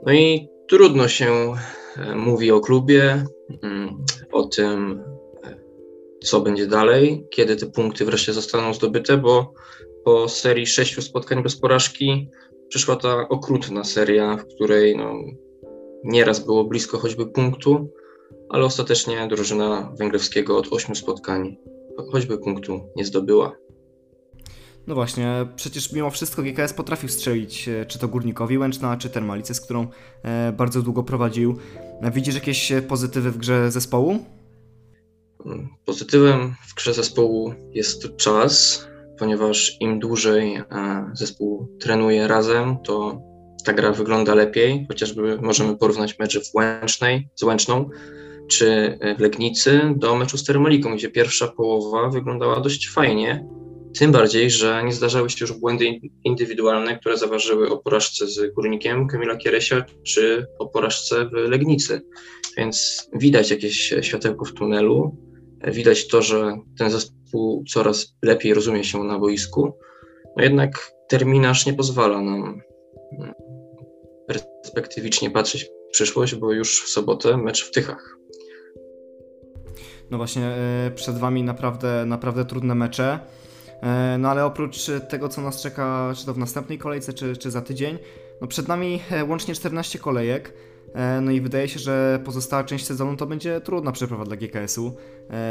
No 0.07 0.13
i 0.13 0.49
trudno 0.69 1.09
się 1.09 1.55
e, 1.97 2.15
mówi 2.15 2.51
o 2.51 2.61
klubie, 2.61 3.25
mm, 3.63 4.05
o 4.33 4.43
tym, 4.43 5.05
e, 5.45 5.57
co 6.25 6.41
będzie 6.41 6.67
dalej, 6.67 7.27
kiedy 7.31 7.57
te 7.57 7.67
punkty 7.67 8.05
wreszcie 8.05 8.33
zostaną 8.33 8.75
zdobyte, 8.75 9.17
bo 9.17 9.53
po 10.05 10.29
serii 10.29 10.67
sześciu 10.67 11.03
spotkań 11.03 11.43
bez 11.43 11.57
porażki 11.57 12.29
przyszła 12.69 12.97
ta 12.97 13.29
okrutna 13.29 13.85
seria, 13.85 14.37
w 14.37 14.55
której 14.55 14.97
no, 14.97 15.15
nieraz 16.05 16.45
było 16.45 16.65
blisko 16.65 16.99
choćby 16.99 17.27
punktu, 17.27 17.91
ale 18.49 18.65
ostatecznie 18.65 19.29
drużyna 19.31 19.93
Węgrowskiego 19.99 20.57
od 20.57 20.73
ośmiu 20.73 20.95
spotkań 20.95 21.57
choćby 22.13 22.39
punktu 22.39 22.81
nie 22.97 23.05
zdobyła. 23.05 23.57
No 24.89 24.95
właśnie, 24.95 25.47
przecież 25.57 25.93
mimo 25.93 26.11
wszystko 26.11 26.43
GKS 26.43 26.73
potrafił 26.73 27.09
strzelić 27.09 27.69
e, 27.69 27.87
czy 27.87 27.99
to 27.99 28.09
Górnikowi 28.09 28.59
Łęczna, 28.59 28.97
czy 28.97 29.11
Termalice, 29.11 29.55
z 29.55 29.61
którą 29.61 29.87
e, 30.23 30.53
bardzo 30.53 30.83
długo 30.83 31.03
prowadził. 31.03 31.59
E, 32.01 32.11
widzisz 32.11 32.35
jakieś 32.35 32.73
pozytywy 32.89 33.31
w 33.31 33.39
grze 33.39 33.71
zespołu? 33.71 34.19
Pozytywem 35.85 36.55
w 36.69 36.75
grze 36.75 36.95
zespołu 36.95 37.55
jest 37.71 38.17
czas, 38.17 38.85
ponieważ 39.19 39.77
im 39.81 39.99
dłużej 39.99 40.63
zespół 41.13 41.77
trenuje 41.81 42.29
razem, 42.29 42.77
to 42.85 43.23
ta 43.65 43.73
gra 43.73 43.93
wygląda 43.93 44.35
lepiej. 44.35 44.87
Chociażby 44.89 45.39
możemy 45.43 45.77
porównać 45.77 46.19
mecze 46.19 46.41
w 46.41 46.55
Łęcznej 46.55 47.29
z 47.35 47.43
Łęczną, 47.43 47.91
czy 48.51 48.99
w 49.19 49.21
Legnicy 49.21 49.81
do 49.97 50.17
meczu 50.17 50.39
z 50.39 50.45
Termaliką, 50.45 50.95
gdzie 50.95 51.11
pierwsza 51.11 51.49
połowa 51.49 52.09
wyglądała 52.09 52.61
dość 52.61 52.91
fajnie, 52.91 53.58
tym 53.95 54.13
bardziej, 54.13 54.51
że 54.51 54.83
nie 54.85 54.93
zdarzały 54.93 55.31
się 55.31 55.37
już 55.41 55.53
błędy 55.53 56.01
indywidualne, 56.25 56.99
które 56.99 57.17
zaważyły 57.17 57.71
o 57.71 57.79
porażce 57.79 58.27
z 58.27 58.55
Górnikiem 58.55 59.09
Kamila 59.09 59.37
Kieresia 59.37 59.85
czy 60.03 60.47
o 60.59 60.67
porażce 60.67 61.25
w 61.25 61.33
Legnicy. 61.33 62.01
Więc 62.57 63.09
widać 63.13 63.51
jakieś 63.51 63.95
światełko 64.01 64.45
w 64.45 64.53
tunelu. 64.53 65.17
Widać 65.65 66.09
to, 66.09 66.23
że 66.23 66.59
ten 66.79 66.91
zespół 66.91 67.65
coraz 67.69 68.17
lepiej 68.23 68.55
rozumie 68.55 68.85
się 68.85 69.05
na 69.05 69.19
boisku. 69.19 69.79
No 70.37 70.45
jednak 70.45 70.93
terminarz 71.09 71.67
nie 71.67 71.75
pozwala 71.75 72.21
nam 72.21 72.61
mm, 73.19 73.33
perspektywicznie 74.27 75.31
patrzeć 75.31 75.65
w 75.65 75.91
przyszłość, 75.93 76.35
bo 76.35 76.53
już 76.53 76.83
w 76.83 76.89
sobotę 76.89 77.37
mecz 77.37 77.65
w 77.65 77.71
Tychach. 77.71 78.19
No 80.11 80.17
właśnie, 80.17 80.47
e, 80.47 80.91
przed 80.95 81.19
Wami 81.19 81.43
naprawdę, 81.43 82.05
naprawdę 82.07 82.45
trudne 82.45 82.75
mecze. 82.75 83.21
E, 83.83 84.19
no 84.19 84.31
ale 84.31 84.45
oprócz 84.45 84.91
tego, 85.09 85.29
co 85.29 85.43
nas 85.43 85.63
czeka, 85.63 86.13
czy 86.17 86.27
to 86.27 86.35
w 86.35 86.39
następnej 86.39 86.79
kolejce, 86.79 87.13
czy, 87.13 87.37
czy 87.37 87.51
za 87.51 87.61
tydzień, 87.61 87.99
no 88.41 88.47
przed 88.47 88.69
nami 88.69 89.01
e, 89.11 89.25
łącznie 89.25 89.55
14 89.55 89.99
kolejek. 89.99 90.53
E, 90.95 91.21
no 91.21 91.31
i 91.31 91.41
wydaje 91.41 91.69
się, 91.69 91.79
że 91.79 92.21
pozostała 92.25 92.65
część 92.65 92.87
sezonu 92.87 93.17
to 93.17 93.27
będzie 93.27 93.61
trudna 93.61 93.93
przeprawa 93.93 94.25
dla 94.25 94.37
GKS-u. 94.37 94.97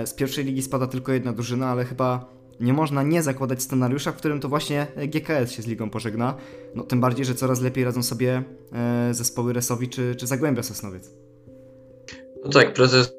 Z 0.06 0.14
pierwszej 0.14 0.46
ligi 0.46 0.62
spada 0.62 0.88
tylko 0.88 1.12
jedna 1.12 1.34
drużyna, 1.34 1.68
ale 1.68 1.86
chyba 1.86 2.30
nie 2.60 2.74
można 2.74 3.04
nie 3.04 3.24
zakładać 3.24 3.64
scenariusza, 3.64 4.12
w 4.12 4.16
którym 4.16 4.40
to 4.40 4.50
właśnie 4.50 4.88
GKS 5.08 5.52
się 5.52 5.62
z 5.62 5.68
ligą 5.68 5.90
pożegna. 5.90 6.36
No 6.76 6.84
tym 6.84 7.02
bardziej, 7.02 7.26
że 7.26 7.36
coraz 7.36 7.62
lepiej 7.62 7.84
radzą 7.84 8.04
sobie 8.04 8.44
zespoły 9.12 9.54
Resowi 9.54 9.90
czy, 9.90 10.16
czy 10.16 10.28
Zagłębia 10.28 10.64
Sosnowiec. 10.64 11.27
No 12.48 12.54
tak, 12.54 12.74
prezes 12.74 13.14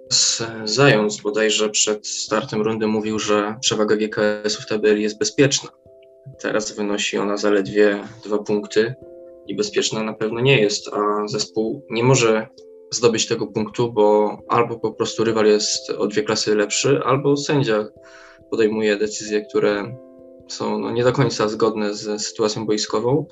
Zając 0.65 1.21
bodajże 1.21 1.71
przed 1.71 2.07
startem 2.07 2.63
rundy 2.63 2.87
mówił, 2.87 3.19
że 3.19 3.57
przewaga 3.61 3.97
GKS-u 3.97 4.63
w 4.63 4.67
tabeli 4.67 5.03
jest 5.03 5.19
bezpieczna. 5.19 5.71
Teraz 6.41 6.73
wynosi 6.73 7.19
ona 7.19 7.37
zaledwie 7.37 8.05
dwa 8.25 8.39
punkty 8.39 8.95
i 9.47 9.57
bezpieczna 9.57 10.03
na 10.03 10.13
pewno 10.13 10.41
nie 10.41 10.61
jest, 10.61 10.89
a 10.93 11.29
zespół 11.29 11.87
nie 11.91 12.05
może 12.05 12.47
zdobyć 12.91 13.27
tego 13.27 13.47
punktu, 13.47 13.93
bo 13.93 14.39
albo 14.49 14.79
po 14.79 14.93
prostu 14.93 15.25
rywal 15.25 15.47
jest 15.47 15.91
o 15.91 16.07
dwie 16.07 16.23
klasy 16.23 16.55
lepszy, 16.55 17.01
albo 17.05 17.37
sędzia 17.37 17.87
podejmuje 18.51 18.97
decyzje, 18.97 19.47
które 19.47 19.97
są 20.49 20.79
no, 20.79 20.91
nie 20.91 21.05
do 21.05 21.13
końca 21.13 21.49
zgodne 21.49 21.95
z 21.95 22.23
sytuacją 22.23 22.67
boiskową. 22.67 23.27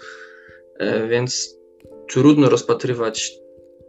E, 0.78 1.08
więc 1.08 1.56
trudno 2.08 2.48
rozpatrywać 2.48 3.45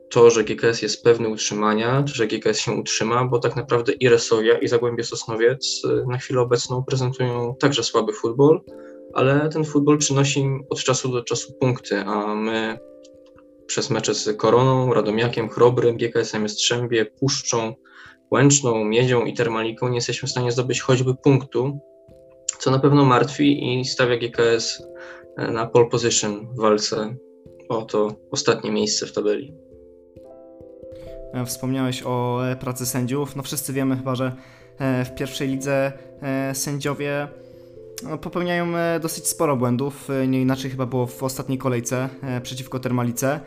to, 0.09 0.29
że 0.29 0.43
GKS 0.43 0.81
jest 0.81 1.03
pewny 1.03 1.29
utrzymania, 1.29 2.03
czy 2.03 2.15
że 2.15 2.27
GKS 2.27 2.59
się 2.59 2.71
utrzyma, 2.71 3.25
bo 3.25 3.39
tak 3.39 3.55
naprawdę 3.55 3.93
i 3.93 4.09
Resowia, 4.09 4.57
i 4.57 4.67
Zagłębie 4.67 5.03
Sosnowiec 5.03 5.81
y, 5.85 6.05
na 6.07 6.17
chwilę 6.17 6.41
obecną 6.41 6.83
prezentują 6.83 7.55
także 7.59 7.83
słaby 7.83 8.13
futbol, 8.13 8.61
ale 9.13 9.49
ten 9.49 9.65
futbol 9.65 9.97
przynosi 9.97 10.39
im 10.39 10.63
od 10.69 10.79
czasu 10.79 11.09
do 11.09 11.23
czasu 11.23 11.53
punkty, 11.53 11.99
a 11.99 12.35
my 12.35 12.79
przez 13.67 13.89
mecze 13.89 14.13
z 14.13 14.37
Koroną, 14.37 14.93
Radomiakiem, 14.93 15.49
Chrobrym, 15.49 15.97
GKS-em 15.97 16.43
Jastrzębie, 16.43 17.05
Puszczą, 17.05 17.73
Łęczną, 18.31 18.85
Miedzią 18.85 19.25
i 19.25 19.33
Termaliką 19.33 19.89
nie 19.89 19.95
jesteśmy 19.95 20.27
w 20.27 20.31
stanie 20.31 20.51
zdobyć 20.51 20.81
choćby 20.81 21.15
punktu, 21.15 21.79
co 22.59 22.71
na 22.71 22.79
pewno 22.79 23.05
martwi 23.05 23.79
i 23.79 23.85
stawia 23.85 24.17
GKS 24.17 24.83
e, 25.37 25.51
na 25.51 25.67
pole 25.67 25.85
position 25.85 26.47
w 26.53 26.61
walce 26.61 27.15
o 27.69 27.81
to 27.81 28.15
ostatnie 28.31 28.71
miejsce 28.71 29.05
w 29.05 29.13
tabeli. 29.13 29.66
E, 31.33 31.45
wspomniałeś 31.45 32.03
o 32.05 32.47
e, 32.47 32.55
pracy 32.55 32.85
sędziów. 32.85 33.35
No 33.35 33.43
wszyscy 33.43 33.73
wiemy 33.73 33.97
chyba, 33.97 34.15
że 34.15 34.35
w 35.05 35.15
pierwszej 35.15 35.47
lidze 35.47 35.91
sędziowie 36.53 37.27
no, 38.03 38.17
popełniają 38.17 38.67
dosyć 39.01 39.27
sporo 39.27 39.55
błędów. 39.55 40.07
Nie 40.27 40.41
inaczej 40.41 40.71
chyba 40.71 40.85
było 40.85 41.07
w 41.07 41.23
ostatniej 41.23 41.57
kolejce 41.57 42.09
przeciwko 42.43 42.79
Termalice. 42.79 43.39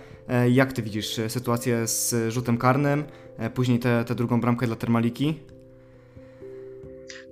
Jak 0.51 0.73
ty 0.73 0.83
widzisz 0.83 1.21
sytuację 1.29 1.87
z 1.87 2.33
rzutem 2.33 2.59
karnym, 2.59 3.05
później 3.55 3.79
tę 3.79 4.15
drugą 4.15 4.41
bramkę 4.41 4.67
dla 4.67 4.77
Termaliki? 4.77 5.35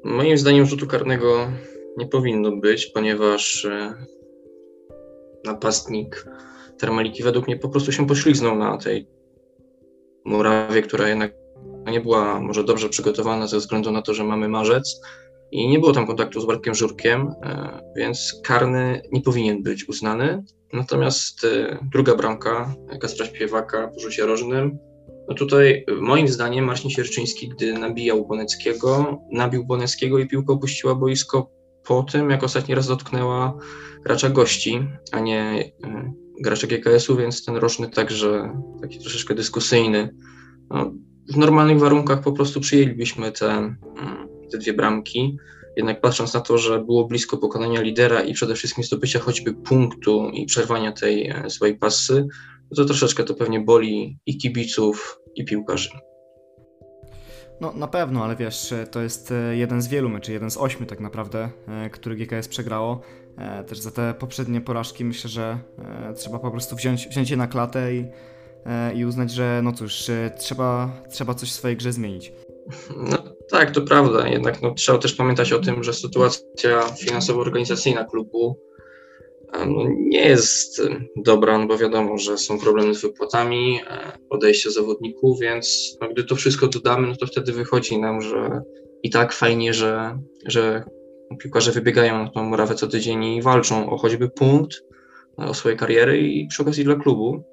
Moim 0.05 0.39
zdaniem 0.39 0.67
rzutu 0.67 0.87
karnego 0.87 1.49
nie 1.97 2.07
powinno 2.07 2.57
być, 2.57 2.87
ponieważ 2.87 3.65
e, 3.65 3.95
napastnik 5.45 6.27
Termaliki 6.79 7.23
według 7.23 7.47
mnie 7.47 7.57
po 7.57 7.69
prostu 7.69 7.93
się 7.93 8.07
pośliznął 8.07 8.57
na 8.57 8.79
tej 8.79 9.07
murawie, 10.29 10.83
która 10.83 11.09
jednak 11.09 11.33
nie 11.87 12.01
była 12.01 12.41
może 12.41 12.65
dobrze 12.65 12.89
przygotowana 12.89 13.47
ze 13.47 13.59
względu 13.59 13.91
na 13.91 14.03
to, 14.03 14.15
że 14.15 14.25
mamy 14.25 14.49
marzec 14.49 15.01
i 15.51 15.69
nie 15.69 15.79
było 15.79 15.93
tam 15.93 16.07
kontaktu 16.07 16.41
z 16.41 16.47
Bartkiem 16.47 16.75
Żurkiem, 16.75 17.33
e, 17.43 17.81
więc 17.97 18.41
karny 18.45 19.03
nie 19.13 19.21
powinien 19.21 19.63
być 19.63 19.89
uznany. 19.89 20.45
Natomiast 20.73 21.45
e, 21.45 21.79
druga 21.93 22.15
bramka 22.15 22.75
Kaspra 23.01 23.27
Śpiewaka 23.27 23.89
po 23.89 24.01
rzucie 24.01 24.27
rożnym 24.27 24.79
no 25.29 25.35
tutaj 25.35 25.85
moim 26.01 26.29
zdaniem 26.29 26.65
Marcin 26.65 26.91
Sierczyński, 26.91 27.49
gdy 27.49 27.73
nabijał 27.73 28.27
Boneckiego, 28.27 29.21
nabił 29.33 29.65
Boneckiego 29.65 30.19
i 30.19 30.29
piłka 30.29 30.53
opuściła 30.53 30.95
boisko 30.95 31.51
po 31.87 32.03
tym, 32.03 32.31
jak 32.31 32.43
ostatni 32.43 32.75
raz 32.75 32.87
dotknęła 32.87 33.59
gracza 34.05 34.29
gości, 34.29 34.87
a 35.13 35.21
nie 35.21 35.65
gracza 36.41 36.67
GKS-u, 36.67 37.17
więc 37.17 37.45
ten 37.45 37.57
roczny 37.57 37.91
także 37.91 38.53
taki 38.83 38.99
troszeczkę 38.99 39.35
dyskusyjny. 39.35 40.15
No, 40.71 40.93
w 41.35 41.37
normalnych 41.37 41.79
warunkach 41.79 42.23
po 42.23 42.33
prostu 42.33 42.61
przyjęlibyśmy 42.61 43.33
te, 43.33 43.75
y, 44.47 44.51
te 44.51 44.59
dwie 44.59 44.73
bramki. 44.73 45.37
Jednak 45.77 46.01
patrząc 46.01 46.35
na 46.35 46.41
to, 46.41 46.59
że 46.59 46.79
było 46.79 47.05
blisko 47.05 47.37
pokonania 47.37 47.81
lidera 47.81 48.21
i 48.23 48.35
przede 48.35 48.55
wszystkim 48.55 48.85
zdobycia 48.85 49.19
choćby 49.19 49.55
punktu 49.55 50.31
i 50.33 50.47
przerwania 50.47 50.93
tej 50.93 51.29
e, 51.29 51.51
swojej 51.51 51.79
pasy, 51.79 52.27
to 52.77 52.85
troszeczkę 52.85 53.25
to 53.25 53.35
pewnie 53.35 53.61
boli 53.61 54.19
i 54.27 54.39
kibiców, 54.39 55.21
i 55.35 55.45
piłkarzy. 55.45 55.91
No 57.61 57.73
na 57.73 57.89
pewno, 57.89 58.25
ale 58.25 58.37
wiesz, 58.37 58.75
to 58.91 59.03
jest 59.03 59.33
e, 59.33 59.57
jeden 59.57 59.83
z 59.83 59.89
wielu 59.89 60.09
meczy, 60.09 60.33
jeden 60.33 60.51
z 60.51 60.57
ośmiu 60.57 60.87
tak 60.87 61.01
naprawdę, 61.01 61.51
e, 61.69 61.91
który 61.91 62.17
GKS 62.17 62.49
przegrało. 62.49 63.01
E, 63.39 63.65
też 63.65 63.79
za 63.79 63.91
te 63.91 64.15
poprzednie 64.19 64.61
porażki 64.61 65.05
myślę, 65.05 65.31
że 65.31 65.59
trzeba 66.17 66.39
po 66.39 66.51
prostu 66.51 66.77
wziąć, 66.77 67.09
wziąć 67.09 67.31
je 67.31 67.37
na 67.37 67.47
klatę 67.47 67.95
i, 67.95 68.05
i 68.95 69.05
uznać, 69.05 69.31
że 69.31 69.61
no 69.65 69.73
cóż, 69.73 70.11
trzeba, 70.39 71.03
trzeba 71.11 71.35
coś 71.35 71.49
w 71.49 71.53
swojej 71.53 71.77
grze 71.77 71.93
zmienić. 71.93 72.33
No 72.97 73.17
tak, 73.51 73.71
to 73.71 73.83
prawda, 73.83 74.29
jednak 74.29 74.63
no, 74.63 74.75
trzeba 74.75 74.99
też 74.99 75.15
pamiętać 75.15 75.53
o 75.53 75.59
tym, 75.59 75.85
że 75.85 75.93
sytuacja 75.95 76.83
finansowo-organizacyjna 76.83 78.05
klubu 78.05 78.69
no, 79.53 79.85
nie 79.99 80.29
jest 80.29 80.83
dobra, 81.17 81.59
no 81.59 81.67
bo 81.67 81.79
wiadomo, 81.79 82.19
że 82.19 82.39
są 82.39 82.59
problemy 82.59 82.95
z 82.95 83.03
wypłatami, 83.03 83.81
e, 83.91 84.13
odejście 84.31 84.71
zawodników, 84.71 85.41
więc 85.41 85.97
no, 86.01 86.09
gdy 86.09 86.25
to 86.25 86.37
wszystko 86.37 86.69
dodamy, 86.69 87.09
no 87.09 87.17
to 87.17 87.27
wtedy 87.27 87.53
wychodzi 87.53 87.99
nam, 87.99 88.23
że 88.23 88.63
i 89.03 89.11
tak 89.11 89.33
fajnie, 89.33 89.75
że, 89.75 90.19
że 90.47 90.85
piłkarze 91.39 91.73
wybiegają 91.73 92.25
na 92.25 92.31
tą 92.31 92.45
murawę 92.45 92.75
co 92.75 92.87
tydzień 92.87 93.25
i 93.25 93.43
walczą 93.43 93.91
o 93.91 93.99
choćby 93.99 94.29
punkt, 94.29 94.77
o 95.37 95.55
swoje 95.55 95.77
kariery 95.77 96.19
i 96.19 96.47
przy 96.47 96.63
okazji 96.63 96.85
dla 96.85 96.97
klubu. 96.97 97.45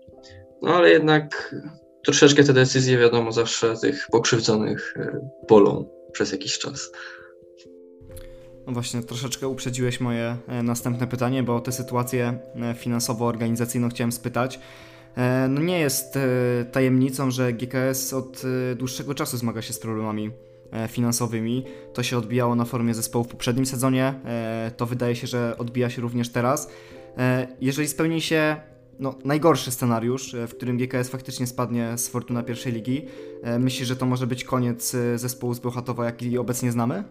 No 0.62 0.76
ale 0.76 0.90
jednak 0.90 1.56
troszeczkę 2.04 2.44
te 2.44 2.54
decyzje, 2.54 2.98
wiadomo, 2.98 3.32
zawsze 3.32 3.76
tych 3.82 4.08
pokrzywdzonych 4.12 4.94
e, 4.98 5.30
bolą 5.50 5.90
przez 6.12 6.32
jakiś 6.32 6.60
czas. 6.60 6.92
No 8.68 8.74
właśnie, 8.74 9.04
troszeczkę 9.04 9.48
uprzedziłeś 9.48 10.00
moje 10.00 10.38
e, 10.48 10.64
następne 10.64 11.08
pytanie, 11.08 11.44
bo 11.44 11.56
o 11.56 11.62
tę 11.62 11.72
sytuację 11.72 12.40
e, 12.56 12.74
finansowo-organizacyjną 12.74 13.90
chciałem 13.90 14.12
spytać. 14.12 14.60
E, 15.18 15.48
no 15.50 15.62
nie 15.62 15.80
jest 15.80 16.20
tajemnicą, 16.72 17.32
że 17.32 17.54
GKS 17.54 18.14
od 18.14 18.42
dłuższego 18.76 19.16
czasu 19.16 19.38
zmaga 19.38 19.62
się 19.62 19.74
z 19.74 19.80
problemami 19.80 20.32
finansowymi. 20.88 21.64
To 21.94 22.04
się 22.04 22.18
odbijało 22.18 22.56
na 22.56 22.66
formie 22.66 22.94
zespołu 22.94 23.26
w 23.26 23.28
poprzednim 23.28 23.66
sezonie, 23.66 24.14
to 24.78 24.86
wydaje 24.86 25.16
się, 25.16 25.28
że 25.28 25.58
odbija 25.58 25.90
się 25.90 26.02
również 26.02 26.30
teraz. 26.30 26.70
Jeżeli 27.62 27.88
spełni 27.88 28.22
się 28.22 28.56
no, 29.00 29.16
najgorszy 29.26 29.72
scenariusz, 29.72 30.36
w 30.48 30.52
którym 30.52 30.78
GKS 30.78 31.10
faktycznie 31.10 31.48
spadnie 31.48 31.98
z 31.98 32.08
Fortuna 32.08 32.44
pierwszej 32.44 32.74
ligi, 32.74 33.06
myślisz, 33.60 33.88
że 33.88 33.96
to 33.96 34.06
może 34.06 34.28
być 34.28 34.44
koniec 34.44 34.96
zespołu 35.16 35.54
z 35.54 35.60
Bełchatowa, 35.60 36.06
jaki 36.06 36.38
obecnie 36.38 36.72
znamy? 36.72 37.04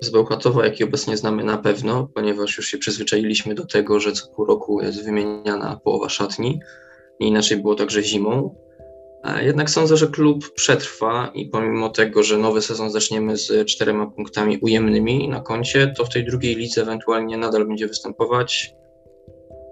Z 0.00 0.10
Bełchatowa, 0.10 0.64
jaki 0.64 0.84
obecnie 0.84 1.16
znamy 1.16 1.44
na 1.44 1.58
pewno, 1.58 2.08
ponieważ 2.14 2.56
już 2.56 2.66
się 2.66 2.78
przyzwyczailiśmy 2.78 3.54
do 3.54 3.66
tego, 3.66 4.00
że 4.00 4.12
co 4.12 4.28
pół 4.28 4.44
roku 4.44 4.82
jest 4.82 5.04
wymieniana 5.04 5.80
połowa 5.84 6.08
szatni. 6.08 6.60
Inaczej 7.20 7.58
było 7.58 7.74
także 7.74 8.02
zimą. 8.02 8.54
Jednak 9.40 9.70
sądzę, 9.70 9.96
że 9.96 10.06
klub 10.06 10.54
przetrwa 10.54 11.30
i 11.34 11.46
pomimo 11.46 11.88
tego, 11.88 12.22
że 12.22 12.38
nowy 12.38 12.62
sezon 12.62 12.90
zaczniemy 12.90 13.36
z 13.36 13.66
czterema 13.66 14.06
punktami 14.06 14.58
ujemnymi 14.58 15.28
na 15.28 15.40
koncie, 15.40 15.92
to 15.96 16.04
w 16.04 16.08
tej 16.08 16.24
drugiej 16.24 16.56
lidze 16.56 16.82
ewentualnie 16.82 17.36
nadal 17.36 17.66
będzie 17.66 17.88
występować. 17.88 18.74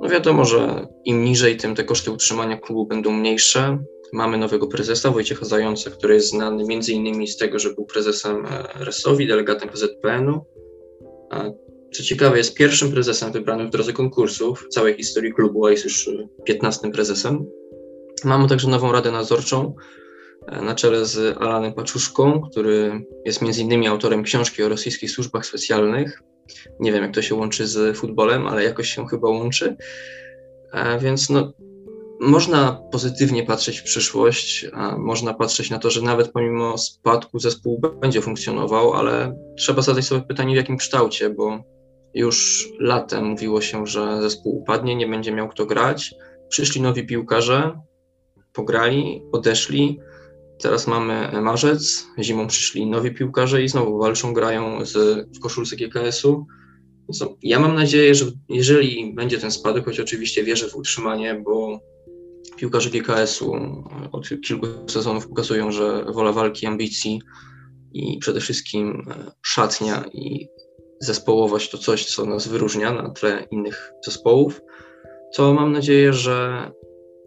No 0.01 0.09
wiadomo, 0.09 0.45
że 0.45 0.87
im 1.05 1.25
niżej, 1.25 1.57
tym 1.57 1.75
te 1.75 1.85
koszty 1.85 2.11
utrzymania 2.11 2.57
klubu 2.57 2.87
będą 2.87 3.13
mniejsze. 3.13 3.79
Mamy 4.13 4.39
nowego 4.39 4.67
prezesa 4.67 5.11
Wojciecha 5.11 5.45
Zająca, 5.45 5.91
który 5.91 6.15
jest 6.15 6.31
znany 6.31 6.65
innymi 6.89 7.29
z 7.29 7.37
tego, 7.37 7.59
że 7.59 7.75
był 7.75 7.85
prezesem 7.85 8.47
e, 8.47 8.85
RES-owi, 8.85 9.27
delegatem 9.27 9.69
PZPN-u. 9.69 10.45
Co 11.93 12.03
ciekawe, 12.03 12.39
jest 12.39 12.55
pierwszym 12.55 12.93
prezesem 12.93 13.33
wybranym 13.33 13.67
w 13.67 13.71
drodze 13.71 13.93
konkursów 13.93 14.65
w 14.67 14.69
całej 14.69 14.95
historii 14.95 15.33
klubu, 15.33 15.67
a 15.67 15.71
jest 15.71 15.85
już 15.85 16.11
15 16.45 16.91
prezesem. 16.91 17.47
Mamy 18.25 18.49
także 18.49 18.69
nową 18.69 18.93
radę 18.93 19.11
nadzorczą 19.11 19.75
e, 20.47 20.63
na 20.63 20.75
czele 20.75 21.07
z 21.07 21.39
Alanem 21.39 21.73
Paczuszką, 21.73 22.41
który 22.51 23.07
jest 23.25 23.43
między 23.43 23.63
innymi 23.63 23.89
autorem 23.89 24.23
książki 24.23 24.63
o 24.63 24.69
rosyjskich 24.69 25.11
służbach 25.11 25.47
specjalnych. 25.47 26.23
Nie 26.81 26.93
wiem, 26.93 27.03
jak 27.03 27.15
to 27.15 27.23
się 27.23 27.35
łączy 27.35 27.67
z 27.67 27.97
futbolem, 27.97 28.47
ale 28.47 28.65
jakoś 28.65 28.89
się 28.89 29.07
chyba 29.07 29.29
łączy. 29.29 29.77
E, 30.73 30.99
więc 30.99 31.31
no, 31.31 31.53
można 32.21 32.81
pozytywnie 32.93 33.43
patrzeć 33.43 33.81
w 33.81 33.85
przyszłość, 33.85 34.67
można 34.99 35.35
patrzeć 35.35 35.71
na 35.71 35.79
to, 35.79 35.91
że 35.91 36.03
nawet 36.03 36.33
pomimo 36.33 36.79
spadku 36.79 37.39
zespół 37.39 37.81
będzie 38.01 38.23
funkcjonował, 38.23 38.93
ale 38.93 39.37
trzeba 39.59 39.83
zadać 39.83 40.05
sobie 40.05 40.23
pytanie, 40.23 40.55
w 40.55 40.57
jakim 40.57 40.77
kształcie, 40.77 41.31
bo 41.31 41.59
już 42.15 42.69
latem 42.81 43.25
mówiło 43.25 43.61
się, 43.61 43.87
że 43.87 44.23
zespół 44.23 44.59
upadnie, 44.59 44.97
nie 44.97 45.07
będzie 45.07 45.33
miał 45.33 45.49
kto 45.49 45.67
grać. 45.67 46.15
Przyszli 46.49 46.81
nowi 46.81 47.07
piłkarze, 47.07 47.81
pograli, 48.57 49.23
odeszli. 49.33 49.99
Teraz 50.59 50.87
mamy 50.87 51.43
marzec, 51.43 52.07
zimą 52.19 52.47
przyszli 52.47 52.87
nowi 52.87 53.15
piłkarze 53.15 53.63
i 53.63 53.69
znowu 53.69 53.99
walczą, 53.99 54.33
grają 54.33 54.85
z, 54.85 54.95
w 55.37 55.41
koszulce 55.41 55.77
GKS-u. 55.77 56.47
ja 57.43 57.61
mam 57.61 57.75
nadzieję, 57.75 58.15
że 58.15 58.27
jeżeli 58.49 59.15
będzie 59.15 59.39
ten 59.39 59.51
spadek, 59.51 59.85
choć 59.85 60.01
oczywiście 60.01 60.45
wierzę 60.45 60.69
w 60.69 60.77
utrzymanie, 60.77 61.43
bo 61.45 61.81
piłkarze 62.57 62.91
GKS-u 62.91 63.55
od 64.13 64.29
kilku 64.29 64.67
sezonów 64.87 65.29
pokazują, 65.29 65.73
że 65.73 66.05
wola 66.15 66.33
walki, 66.33 66.67
ambicji 66.67 67.21
i 67.93 68.19
przede 68.19 68.41
wszystkim 68.41 69.07
e, 69.11 69.31
szatnia 69.43 70.05
i 70.13 70.49
zespołowość 71.01 71.71
to 71.71 71.79
coś, 71.79 72.07
co 72.07 72.27
nas 72.27 72.49
wyróżnia 72.49 72.93
na 72.93 73.11
tle 73.11 73.47
innych 73.51 73.93
zespołów, 74.05 74.61
to 75.35 75.55
mam 75.55 75.73
nadzieję, 75.73 76.13
że 76.13 76.71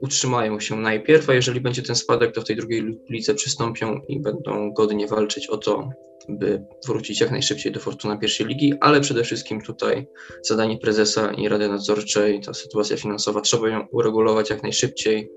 utrzymają 0.02 0.60
się 0.60 0.76
najpierw, 0.76 1.30
a 1.30 1.34
jeżeli 1.34 1.62
będzie 1.62 1.82
ten 1.82 1.96
spadek, 1.96 2.32
to 2.34 2.42
w 2.42 2.46
tej 2.46 2.56
drugiej 2.56 3.00
lidze 3.10 3.36
przystąpią 3.36 4.02
i 4.08 4.20
będą 4.20 4.74
godnie 4.74 5.08
walczyć 5.08 5.48
o 5.48 5.58
to, 5.58 5.90
by 6.30 6.64
wrócić 6.88 7.22
jak 7.22 7.32
najszybciej 7.32 7.72
do 7.72 7.80
Fortuna 7.80 8.18
pierwszej 8.18 8.48
ligi, 8.48 8.74
ale 8.82 9.02
przede 9.02 9.24
wszystkim 9.24 9.62
tutaj 9.62 10.08
zadanie 10.44 10.78
prezesa 10.78 11.34
i 11.34 11.48
Rady 11.48 11.70
Nadzorczej, 11.70 12.42
ta 12.42 12.54
sytuacja 12.54 12.98
finansowa, 12.98 13.42
trzeba 13.42 13.70
ją 13.70 13.88
uregulować 13.92 14.50
jak 14.50 14.64
najszybciej, 14.64 15.32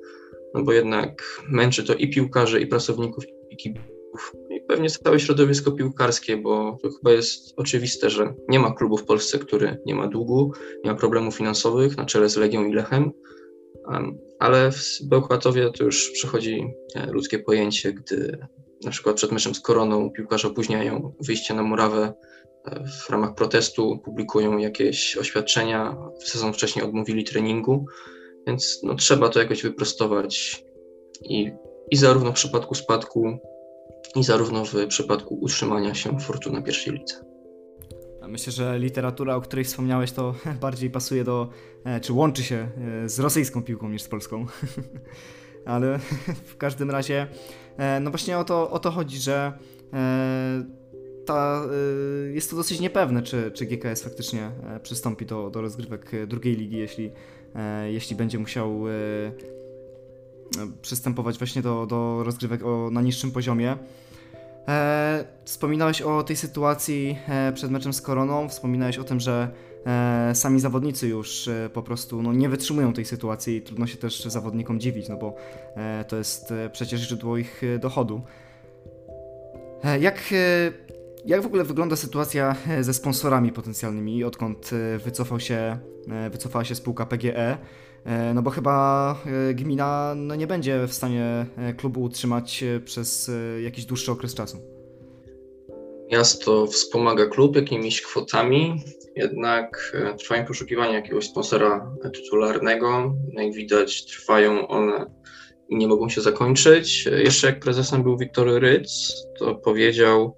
no 0.54 0.62
bo 0.62 0.72
jednak 0.72 1.40
męczy 1.48 1.84
to 1.84 1.94
i 1.94 2.10
piłkarzy, 2.10 2.60
i 2.60 2.66
pracowników, 2.66 3.24
i 3.50 3.56
kibiców, 3.56 4.32
i 4.50 4.60
pewnie 4.68 4.90
całe 4.90 5.20
środowisko 5.20 5.72
piłkarskie, 5.72 6.36
bo 6.36 6.78
to 6.82 6.88
chyba 6.90 7.12
jest 7.12 7.54
oczywiste, 7.56 8.10
że 8.10 8.34
nie 8.48 8.58
ma 8.58 8.74
klubu 8.74 8.96
w 8.96 9.04
Polsce, 9.04 9.38
który 9.38 9.78
nie 9.86 9.94
ma 9.94 10.08
długu, 10.08 10.52
nie 10.84 10.90
ma 10.90 10.96
problemów 10.96 11.36
finansowych 11.36 11.96
na 11.96 12.04
czele 12.04 12.28
z 12.28 12.36
Legią 12.36 12.64
i 12.64 12.72
Lechem, 12.72 13.12
ale 14.38 14.72
w 14.72 14.98
Bełchatowie 15.02 15.70
to 15.70 15.84
już 15.84 16.10
przychodzi 16.10 16.64
e, 16.94 17.06
ludzkie 17.06 17.38
pojęcie, 17.38 17.92
gdy 17.92 18.38
na 18.84 18.90
przykład 18.90 19.16
przed 19.16 19.32
meczem 19.32 19.54
z 19.54 19.60
Koroną 19.60 20.10
piłkarze 20.10 20.48
opóźniają 20.48 21.14
wyjście 21.20 21.54
na 21.54 21.62
murawę 21.62 22.12
e, 22.64 22.84
w 22.86 23.10
ramach 23.10 23.34
protestu, 23.34 23.98
publikują 24.04 24.58
jakieś 24.58 25.16
oświadczenia, 25.16 25.96
sezon 26.24 26.52
wcześniej 26.52 26.84
odmówili 26.84 27.24
treningu, 27.24 27.86
więc 28.46 28.80
no, 28.82 28.94
trzeba 28.94 29.28
to 29.28 29.38
jakoś 29.38 29.62
wyprostować 29.62 30.64
i, 31.22 31.52
i 31.90 31.96
zarówno 31.96 32.30
w 32.30 32.34
przypadku 32.34 32.74
spadku, 32.74 33.38
i 34.16 34.24
zarówno 34.24 34.64
w 34.64 34.86
przypadku 34.88 35.38
utrzymania 35.40 35.94
się 35.94 36.20
Fortuna 36.20 36.62
pierwszej 36.62 36.92
lidze. 36.92 37.31
Myślę, 38.28 38.52
że 38.52 38.78
literatura, 38.78 39.36
o 39.36 39.40
której 39.40 39.64
wspomniałeś, 39.64 40.12
to 40.12 40.34
bardziej 40.60 40.90
pasuje 40.90 41.24
do, 41.24 41.48
e, 41.84 42.00
czy 42.00 42.12
łączy 42.12 42.42
się 42.42 42.68
e, 43.04 43.08
z 43.08 43.18
rosyjską 43.18 43.62
piłką 43.62 43.88
niż 43.88 44.02
z 44.02 44.08
polską. 44.08 44.46
Ale 45.64 45.98
w 46.52 46.56
każdym 46.56 46.90
razie, 46.90 47.26
e, 47.76 48.00
no 48.00 48.10
właśnie 48.10 48.38
o 48.38 48.44
to, 48.44 48.70
o 48.70 48.78
to 48.78 48.90
chodzi, 48.90 49.18
że 49.18 49.52
ta, 51.26 51.62
jest 52.32 52.50
to 52.50 52.56
dosyć 52.56 52.80
niepewne, 52.80 53.22
czy, 53.22 53.50
czy 53.54 53.66
GKS 53.66 54.02
faktycznie 54.02 54.50
przystąpi 54.82 55.26
do, 55.26 55.50
do 55.50 55.60
rozgrywek 55.60 56.26
drugiej 56.26 56.56
ligi, 56.56 56.76
jeśli, 56.76 57.10
jeśli 57.86 58.16
będzie 58.16 58.38
musiał 58.38 58.84
przystępować 60.82 61.38
właśnie 61.38 61.62
do, 61.62 61.86
do 61.86 62.24
rozgrywek 62.24 62.64
o, 62.64 62.90
na 62.90 63.02
niższym 63.02 63.30
poziomie. 63.30 63.76
E, 64.68 65.24
wspominałeś 65.44 66.02
o 66.02 66.22
tej 66.22 66.36
sytuacji 66.36 67.18
e, 67.28 67.52
przed 67.52 67.70
meczem 67.70 67.92
z 67.92 68.02
Koroną, 68.02 68.48
wspominałeś 68.48 68.98
o 68.98 69.04
tym, 69.04 69.20
że 69.20 69.48
e, 69.86 70.34
sami 70.34 70.60
zawodnicy 70.60 71.08
już 71.08 71.48
e, 71.48 71.70
po 71.72 71.82
prostu 71.82 72.22
no, 72.22 72.32
nie 72.32 72.48
wytrzymują 72.48 72.92
tej 72.92 73.04
sytuacji 73.04 73.56
i 73.56 73.62
trudno 73.62 73.86
się 73.86 73.96
też 73.96 74.24
zawodnikom 74.24 74.80
dziwić, 74.80 75.08
no 75.08 75.16
bo 75.16 75.34
e, 75.76 76.04
to 76.04 76.16
jest 76.16 76.52
e, 76.52 76.70
przecież 76.70 77.00
źródło 77.00 77.36
ich 77.36 77.62
dochodu. 77.80 78.22
jak, 80.00 80.34
jak 81.24 81.42
w 81.42 81.46
ogóle 81.46 81.64
wygląda 81.64 81.96
sytuacja 81.96 82.56
ze 82.80 82.94
sponsorami 82.94 83.52
potencjalnymi, 83.52 84.24
odkąd 84.24 84.70
wycofał 85.04 85.40
się, 85.40 85.78
wycofała 86.30 86.64
się 86.64 86.74
spółka 86.74 87.06
PGE? 87.06 87.58
E, 88.04 88.34
no 88.34 88.42
bo 88.42 88.50
chyba 88.50 89.16
e, 89.50 89.54
gmina 89.54 90.14
no 90.16 90.34
nie 90.34 90.46
będzie 90.46 90.86
w 90.86 90.92
stanie 90.92 91.46
e, 91.56 91.74
klubu 91.74 92.02
utrzymać 92.02 92.64
przez 92.84 93.30
jakiś 93.62 93.84
dłuższy 93.84 94.12
okres 94.12 94.34
czasu. 94.34 94.58
Miasto 96.12 96.66
wspomaga 96.66 97.26
klub 97.26 97.56
jakimiś 97.56 98.02
kwotami, 98.02 98.82
jednak 99.16 99.96
trwają 100.18 100.44
poszukiwania 100.44 100.94
jakiegoś 100.94 101.28
sponsora 101.28 101.94
tytularnego. 102.14 103.14
Jak 103.32 103.52
widać, 103.52 104.04
trwają 104.04 104.68
one 104.68 105.06
i 105.68 105.76
nie 105.76 105.88
mogą 105.88 106.08
się 106.08 106.20
zakończyć. 106.20 107.06
Jeszcze 107.06 107.46
jak 107.46 107.60
prezesem 107.60 108.02
był 108.02 108.18
Wiktor 108.18 108.60
Ryc, 108.60 109.12
to 109.38 109.54
powiedział 109.54 110.36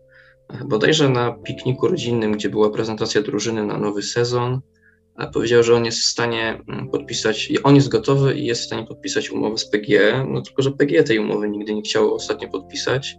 bodajże 0.65 1.09
na 1.09 1.33
pikniku 1.33 1.89
rodzinnym, 1.89 2.33
gdzie 2.33 2.51
była 2.51 2.71
prezentacja 2.71 3.23
drużyny 3.23 3.67
na 3.67 3.79
nowy 3.79 4.03
sezon, 4.03 4.61
powiedział, 5.33 5.63
że 5.63 5.75
on 5.75 5.85
jest 5.85 5.99
w 5.99 6.05
stanie 6.05 6.61
mm, 6.69 6.89
podpisać, 6.89 7.53
on 7.63 7.75
jest 7.75 7.89
gotowy 7.89 8.35
i 8.35 8.47
jest 8.47 8.63
w 8.63 8.67
stanie 8.67 8.87
podpisać 8.87 9.31
umowę 9.31 9.59
z 9.59 9.71
PGE, 9.71 10.27
no 10.29 10.43
tylko, 10.43 10.63
że 10.63 10.71
PGE 10.71 11.05
tej 11.05 11.19
umowy 11.19 11.49
nigdy 11.49 11.75
nie 11.75 11.83
chciało 11.83 12.15
ostatnio 12.15 12.49
podpisać. 12.49 13.17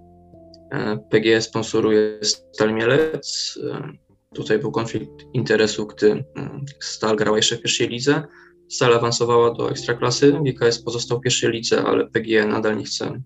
E, 0.72 0.98
PGE 1.10 1.42
sponsoruje 1.42 2.20
Stal 2.22 2.74
Mielec. 2.74 3.60
E, 3.72 3.92
tutaj 4.34 4.60
był 4.60 4.72
konflikt 4.72 5.26
interesu, 5.34 5.88
gdy 5.88 6.12
mm, 6.36 6.66
Stal 6.80 7.16
grała 7.16 7.38
jeszcze 7.38 7.56
w 7.58 7.62
pierwszej 7.62 7.90
lidze. 7.90 8.24
Stal 8.70 8.94
awansowała 8.94 9.54
do 9.54 9.70
ekstraklasy, 9.70 10.40
GKS 10.46 10.84
pozostał 10.84 11.20
w 11.20 11.22
pierwszej 11.22 11.52
lidze, 11.52 11.84
ale 11.84 12.08
PGE 12.08 12.48
nadal 12.48 12.78
nie 12.78 12.84
chce 12.84 13.22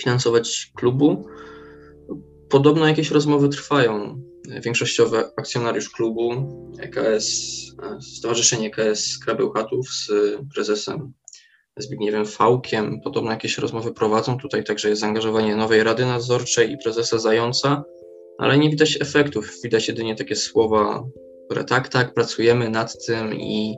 finansować 0.00 0.72
klubu. 0.74 1.26
Podobno 2.50 2.88
jakieś 2.88 3.10
rozmowy 3.10 3.48
trwają 3.48 4.22
większościowy 4.64 5.24
akcjonariusz 5.36 5.90
klubu, 5.90 6.32
EKS, 6.78 7.26
Stowarzyszenie 8.00 8.66
EKS 8.66 9.18
Krabełchatów 9.18 9.88
z 9.88 10.10
prezesem 10.54 11.12
Zbigniewem 11.78 12.26
Fałkiem. 12.26 13.00
Podobno 13.00 13.30
jakieś 13.30 13.58
rozmowy 13.58 13.92
prowadzą. 13.92 14.38
Tutaj 14.38 14.64
także 14.64 14.88
jest 14.88 15.00
zaangażowanie 15.00 15.56
nowej 15.56 15.82
Rady 15.82 16.06
Nadzorczej 16.06 16.72
i 16.72 16.78
prezesa 16.78 17.18
Zająca, 17.18 17.84
ale 18.38 18.58
nie 18.58 18.70
widać 18.70 18.98
efektów. 19.00 19.52
Widać 19.64 19.88
jedynie 19.88 20.16
takie 20.16 20.36
słowa, 20.36 21.04
które 21.44 21.64
tak, 21.64 21.88
tak, 21.88 22.14
pracujemy 22.14 22.70
nad 22.70 23.06
tym 23.06 23.34
i 23.34 23.76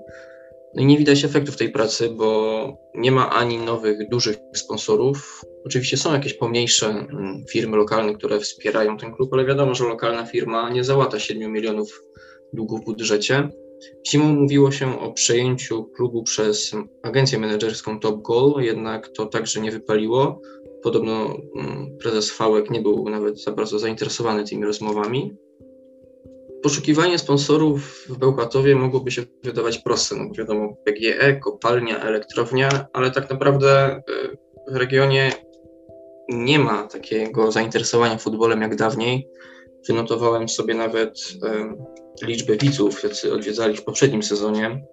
no 0.75 0.85
nie 0.85 0.99
widać 0.99 1.25
efektów 1.25 1.57
tej 1.57 1.71
pracy, 1.71 2.09
bo 2.09 2.89
nie 2.95 3.13
ma 3.13 3.31
ani 3.31 3.59
nowych, 3.59 4.09
dużych 4.09 4.37
sponsorów. 4.55 5.45
Oczywiście 5.65 5.97
są 5.97 6.13
jakieś 6.13 6.35
pomniejsze 6.35 6.87
mm, 6.87 7.45
firmy 7.51 7.77
lokalne, 7.77 8.15
które 8.15 8.41
wspierają 8.41 8.97
ten 8.97 9.15
klub, 9.15 9.33
ale 9.33 9.45
wiadomo, 9.45 9.75
że 9.75 9.85
lokalna 9.85 10.27
firma 10.27 10.71
nie 10.71 10.85
załata 10.85 11.19
7 11.19 11.53
milionów 11.53 12.03
długu 12.53 12.79
w 12.79 12.85
budżecie. 12.85 13.49
Zimą 14.11 14.25
mówiło 14.25 14.71
się 14.71 15.01
o 15.01 15.13
przejęciu 15.13 15.85
klubu 15.85 16.23
przez 16.23 16.73
agencję 17.03 17.39
menedżerską 17.39 18.01
Top 18.01 18.23
Goal, 18.23 18.65
jednak 18.65 19.09
to 19.09 19.27
także 19.27 19.61
nie 19.61 19.71
wypaliło. 19.71 20.41
Podobno 20.83 21.37
mm, 21.57 21.99
prezes 21.99 22.31
Fałek 22.31 22.71
nie 22.71 22.81
był 22.81 23.09
nawet 23.09 23.43
za 23.43 23.53
bardzo 23.53 23.79
zainteresowany 23.79 24.45
tymi 24.45 24.65
rozmowami 24.65 25.37
poszukiwanie 26.63 27.19
sponsorów 27.19 28.05
w 28.09 28.19
Bełchatowie 28.19 28.77
mogłoby 28.77 29.11
się 29.11 29.23
wydawać 29.45 29.79
proste. 29.79 30.17
No 30.17 30.33
wiadomo, 30.39 30.77
PGE, 30.85 31.37
kopalnia, 31.37 32.01
elektrownia, 32.01 32.87
ale 32.93 33.11
tak 33.11 33.31
naprawdę 33.31 33.91
e, 33.91 34.03
w 34.73 34.77
regionie 34.77 35.33
nie 36.29 36.59
ma 36.59 36.83
takiego 36.87 37.53
zainteresowania 37.53 38.19
futbolem 38.19 38.63
jak 38.63 38.77
dawniej. 38.77 39.29
Wynotowałem 39.89 40.49
sobie 40.49 40.75
nawet 40.75 41.19
e, 41.43 42.27
liczbę 42.27 42.57
widzów, 42.57 43.03
jacy 43.03 43.35
odwiedzali 43.35 43.77
w 43.77 43.85
poprzednim 43.85 44.23
sezonie 44.23 44.87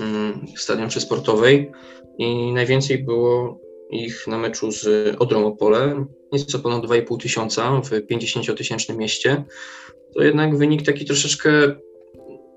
mm, 0.00 0.46
stadion 0.56 0.88
przysportowej 0.88 1.72
i 2.18 2.52
najwięcej 2.52 3.04
było 3.04 3.60
ich 3.90 4.26
na 4.26 4.38
meczu 4.38 4.72
z 4.72 4.86
Odrą 5.18 5.46
Opole, 5.46 6.04
nieco 6.32 6.58
ponad 6.58 6.84
2,5 6.84 7.20
tysiąca 7.20 7.80
w 7.80 7.90
50-tysięcznym 7.90 8.96
mieście 8.96 9.44
to 10.14 10.22
jednak 10.22 10.56
wynik 10.56 10.86
taki 10.86 11.04
troszeczkę 11.04 11.50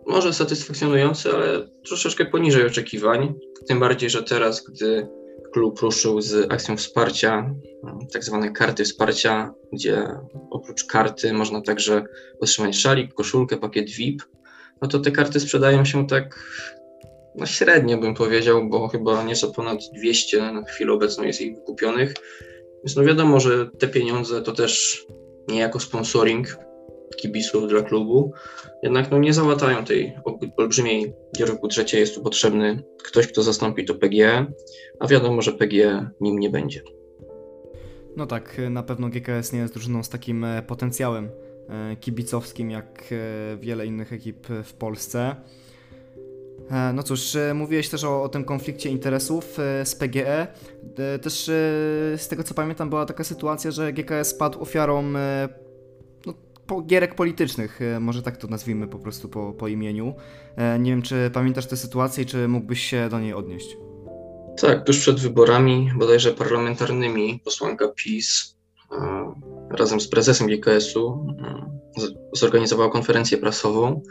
może 0.07 0.33
satysfakcjonujący, 0.33 1.31
ale 1.31 1.67
troszeczkę 1.87 2.25
poniżej 2.25 2.65
oczekiwań. 2.65 3.33
Tym 3.67 3.79
bardziej, 3.79 4.09
że 4.09 4.23
teraz, 4.23 4.63
gdy 4.63 5.07
klub 5.53 5.79
ruszył 5.79 6.21
z 6.21 6.51
akcją 6.51 6.77
wsparcia, 6.77 7.55
tak 8.13 8.23
zwane 8.23 8.51
karty 8.51 8.83
wsparcia, 8.83 9.53
gdzie 9.73 10.07
oprócz 10.51 10.85
karty 10.85 11.33
można 11.33 11.61
także 11.61 12.03
otrzymać 12.39 12.77
szalik, 12.77 13.13
koszulkę, 13.13 13.57
pakiet 13.57 13.89
VIP, 13.89 14.21
no 14.81 14.87
to 14.87 14.99
te 14.99 15.11
karty 15.11 15.39
sprzedają 15.39 15.85
się 15.85 16.07
tak 16.07 16.39
no 17.35 17.45
średnio 17.45 17.97
bym 17.97 18.13
powiedział, 18.13 18.69
bo 18.69 18.87
chyba 18.87 19.23
nieco 19.23 19.51
ponad 19.51 19.79
200 19.93 20.51
na 20.51 20.63
chwilę 20.63 20.93
obecną 20.93 21.23
jest 21.23 21.41
ich 21.41 21.55
wykupionych. 21.55 22.13
Więc 22.83 22.95
no 22.95 23.03
wiadomo, 23.03 23.39
że 23.39 23.69
te 23.79 23.87
pieniądze 23.87 24.41
to 24.41 24.51
też 24.51 25.05
niejako 25.47 25.79
sponsoring 25.79 26.57
kibiców 27.15 27.67
dla 27.67 27.81
klubu, 27.81 28.33
jednak 28.83 29.11
no, 29.11 29.17
nie 29.17 29.33
załatają 29.33 29.85
tej 29.85 30.13
olbrzymiej 30.57 31.13
dziury 31.35 31.53
w 31.53 31.61
budżecie. 31.61 31.99
Jest 31.99 32.15
tu 32.15 32.21
potrzebny 32.21 32.83
ktoś, 33.03 33.27
kto 33.27 33.43
zastąpi 33.43 33.85
to 33.85 33.95
PGE, 33.95 34.45
a 34.99 35.07
wiadomo, 35.07 35.41
że 35.41 35.51
PGE 35.51 36.09
nim 36.21 36.39
nie 36.39 36.49
będzie. 36.49 36.81
No 38.17 38.25
tak, 38.25 38.61
na 38.69 38.83
pewno 38.83 39.09
GKS 39.09 39.53
nie 39.53 39.59
jest 39.59 39.73
drużyną 39.73 40.03
z 40.03 40.09
takim 40.09 40.43
e, 40.43 40.61
potencjałem 40.61 41.29
e, 41.69 41.95
kibicowskim 41.95 42.71
jak 42.71 43.03
e, 43.11 43.57
wiele 43.57 43.85
innych 43.85 44.13
ekip 44.13 44.47
w 44.63 44.73
Polsce. 44.73 45.35
No 46.93 47.03
cóż, 47.03 47.37
mówiłeś 47.53 47.89
też 47.89 48.03
o, 48.03 48.23
o, 48.23 48.29
tym 48.29 48.45
konflikcie 48.45 48.89
interesów 48.89 49.57
z 49.83 49.95
PGE. 49.95 50.47
Też 51.21 51.43
z 52.17 52.27
tego 52.27 52.43
co 52.43 52.53
pamiętam 52.53 52.89
była 52.89 53.05
taka 53.05 53.23
sytuacja, 53.23 53.71
że 53.71 53.93
GKS 53.93 54.33
padł 54.33 54.61
ofiarą 54.61 55.13
gierek 56.85 57.15
politycznych, 57.15 57.81
e, 57.81 57.99
może 57.99 58.21
tak 58.21 58.37
to 58.37 58.47
nazwijmy 58.47 58.87
po 58.87 58.99
prostu 58.99 59.29
po, 59.29 59.53
po 59.53 59.67
imieniu. 59.67 60.13
E, 60.55 60.79
nie 60.79 60.91
wiem, 60.91 61.01
czy 61.01 61.29
pamiętasz 61.33 61.65
tę 61.65 61.77
sytuację, 61.77 62.25
czy 62.25 62.47
mógłbyś 62.47 62.83
się 62.83 63.09
do 63.09 63.19
niej 63.19 63.33
odnieść? 63.33 63.77
Tak, 64.61 64.85
tuż 64.85 64.99
przed 64.99 65.19
wyborami, 65.19 65.91
bodajże 65.95 66.31
parlamentarnymi, 66.31 67.41
posłanka 67.45 67.87
PiS 67.87 68.55
razem 69.69 70.01
z 70.01 70.07
prezesem 70.07 70.47
GKS-u 70.47 71.27
zorganizowała 72.33 72.89
konferencję 72.89 73.37
prasową 73.37 74.01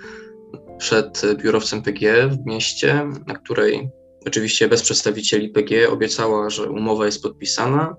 przed 0.79 1.23
biurowcem 1.43 1.83
PG 1.83 2.29
w 2.29 2.47
mieście, 2.47 3.07
na 3.27 3.35
której 3.35 3.91
oczywiście 4.27 4.69
bez 4.69 4.83
przedstawicieli 4.83 5.49
PG 5.49 5.91
obiecała, 5.91 6.51
że 6.51 6.71
umowa 6.71 7.07
jest 7.07 7.23
podpisana, 7.23 7.97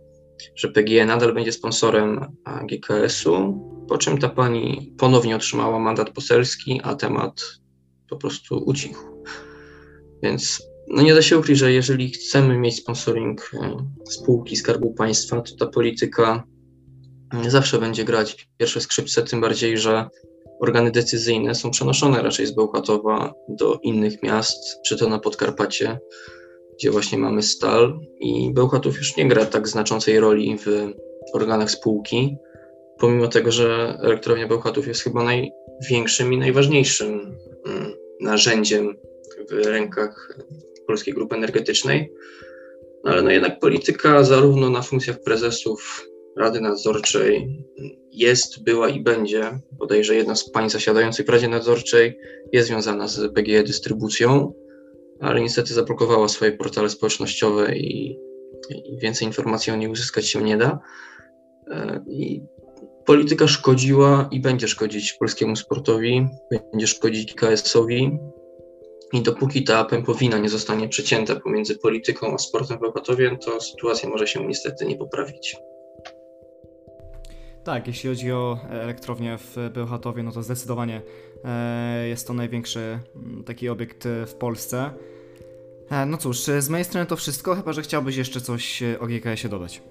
że 0.56 0.68
PG 0.68 1.06
nadal 1.06 1.34
będzie 1.34 1.52
sponsorem 1.52 2.26
GKS-u, 2.64 3.60
po 3.88 3.98
czym 3.98 4.18
ta 4.18 4.30
pani 4.30 4.94
ponownie 4.98 5.36
otrzymała 5.36 5.80
mandat 5.80 6.10
poselski, 6.10 6.82
a 6.84 6.96
temat 6.96 7.42
po 8.10 8.18
prostu 8.18 8.64
ucichł. 8.66 9.00
Więc 10.24 10.64
no 10.88 11.02
nie 11.02 11.14
da 11.14 11.22
się 11.22 11.38
ukryć, 11.38 11.58
że 11.58 11.72
jeżeli 11.72 12.10
chcemy 12.10 12.58
mieć 12.58 12.76
sponsoring 12.76 13.52
e, 13.54 13.78
spółki 14.12 14.56
Skarbu 14.56 14.94
Państwa, 14.94 15.42
to 15.42 15.56
ta 15.56 15.68
polityka 15.68 16.44
zawsze 17.48 17.80
będzie 17.80 18.04
grać 18.04 18.48
pierwsze 18.58 18.82
skrzypce, 18.82 19.24
tym 19.24 19.42
bardziej, 19.42 19.78
że 19.78 20.08
organy 20.62 20.92
decyzyjne 20.92 21.56
są 21.56 21.72
przenoszone 21.72 22.22
raczej 22.22 22.46
z 22.46 22.56
Bełchatowa 22.56 23.34
do 23.50 23.80
innych 23.84 24.24
miast, 24.24 24.58
czy 24.86 24.98
to 24.98 25.10
na 25.10 25.20
Podkarpacie, 25.20 26.00
gdzie 26.78 26.92
właśnie 26.92 27.18
mamy 27.18 27.44
stal 27.44 28.00
i 28.20 28.54
Bełchatów 28.54 28.98
już 28.98 29.18
nie 29.18 29.28
gra 29.28 29.46
tak 29.46 29.68
znaczącej 29.68 30.20
roli 30.20 30.58
w 30.58 30.94
organach 31.34 31.72
spółki, 31.72 32.38
pomimo 33.04 33.28
tego, 33.28 33.52
że 33.52 33.98
elektrownia 34.02 34.48
Bełchatów 34.48 34.88
jest 34.88 35.02
chyba 35.02 35.24
największym 35.24 36.34
i 36.34 36.38
najważniejszym 36.38 37.38
mm, 37.66 37.94
narzędziem 38.22 38.96
w 39.50 39.52
rękach 39.52 40.38
Polskiej 40.88 41.14
Grupy 41.14 41.36
Energetycznej. 41.36 42.14
No 43.04 43.12
ale 43.12 43.22
no 43.22 43.32
jednak 43.32 43.60
polityka 43.60 44.24
zarówno 44.24 44.70
na 44.70 44.82
funkcjach 44.82 45.20
prezesów 45.20 46.08
Rady 46.38 46.62
Nadzorczej 46.62 47.64
jest, 48.12 48.64
była 48.64 48.90
i 48.90 49.02
będzie. 49.02 49.60
Bodajże 49.72 50.16
jedna 50.16 50.36
z 50.36 50.50
pań 50.50 50.70
zasiadających 50.70 51.26
w 51.26 51.30
Radzie 51.30 51.48
Nadzorczej 51.48 52.18
jest 52.52 52.68
związana 52.68 53.08
z 53.08 53.34
PGE 53.34 53.64
Dystrybucją, 53.64 54.54
ale 55.20 55.42
niestety 55.42 55.74
zablokowała 55.74 56.28
swoje 56.30 56.52
portale 56.52 56.90
społecznościowe 56.90 57.76
i, 57.76 58.20
i 58.70 58.98
więcej 58.98 59.28
informacji 59.28 59.74
o 59.74 59.76
niej 59.76 59.90
uzyskać 59.90 60.28
się 60.28 60.44
nie 60.44 60.58
da. 60.58 60.80
E, 61.68 62.04
I 62.08 62.42
polityka 63.06 63.48
szkodziła 63.48 64.28
i 64.32 64.40
będzie 64.40 64.68
szkodzić 64.68 65.14
polskiemu 65.14 65.56
sportowi, 65.56 66.28
będzie 66.72 66.88
szkodzić 66.88 67.34
KS-owi. 67.34 68.18
I 69.14 69.22
dopóki 69.22 69.64
ta 69.64 69.84
pępowina 69.84 70.38
nie 70.38 70.50
zostanie 70.50 70.90
przecięta 70.90 71.36
pomiędzy 71.36 71.78
polityką 71.78 72.34
a 72.34 72.38
sportem 72.38 72.80
w 72.80 73.46
to 73.46 73.62
sytuacja 73.62 74.10
może 74.10 74.28
się 74.28 74.48
niestety 74.48 74.86
nie 74.86 74.96
poprawić. 74.96 75.56
Tak, 77.64 77.88
jeśli 77.88 78.10
chodzi 78.10 78.32
o 78.32 78.60
elektrownię 78.70 79.38
w 79.38 79.70
Bełchatowie, 79.74 80.24
no 80.24 80.32
to 80.32 80.44
zdecydowanie 80.44 81.02
e, 81.44 82.08
jest 82.08 82.28
to 82.28 82.34
największy 82.34 83.00
taki 83.46 83.70
obiekt 83.70 84.08
w 84.28 84.34
Polsce. 84.34 84.92
E, 85.92 86.06
no 86.06 86.18
cóż, 86.18 86.40
z 86.40 86.70
mojej 86.70 86.86
strony 86.86 87.06
to 87.06 87.16
wszystko, 87.16 87.56
chyba 87.56 87.74
że 87.74 87.82
chciałbyś 87.82 88.16
jeszcze 88.16 88.42
coś 88.42 88.84
o 89.00 89.08
GKS-ie 89.08 89.50
dodać. 89.50 89.82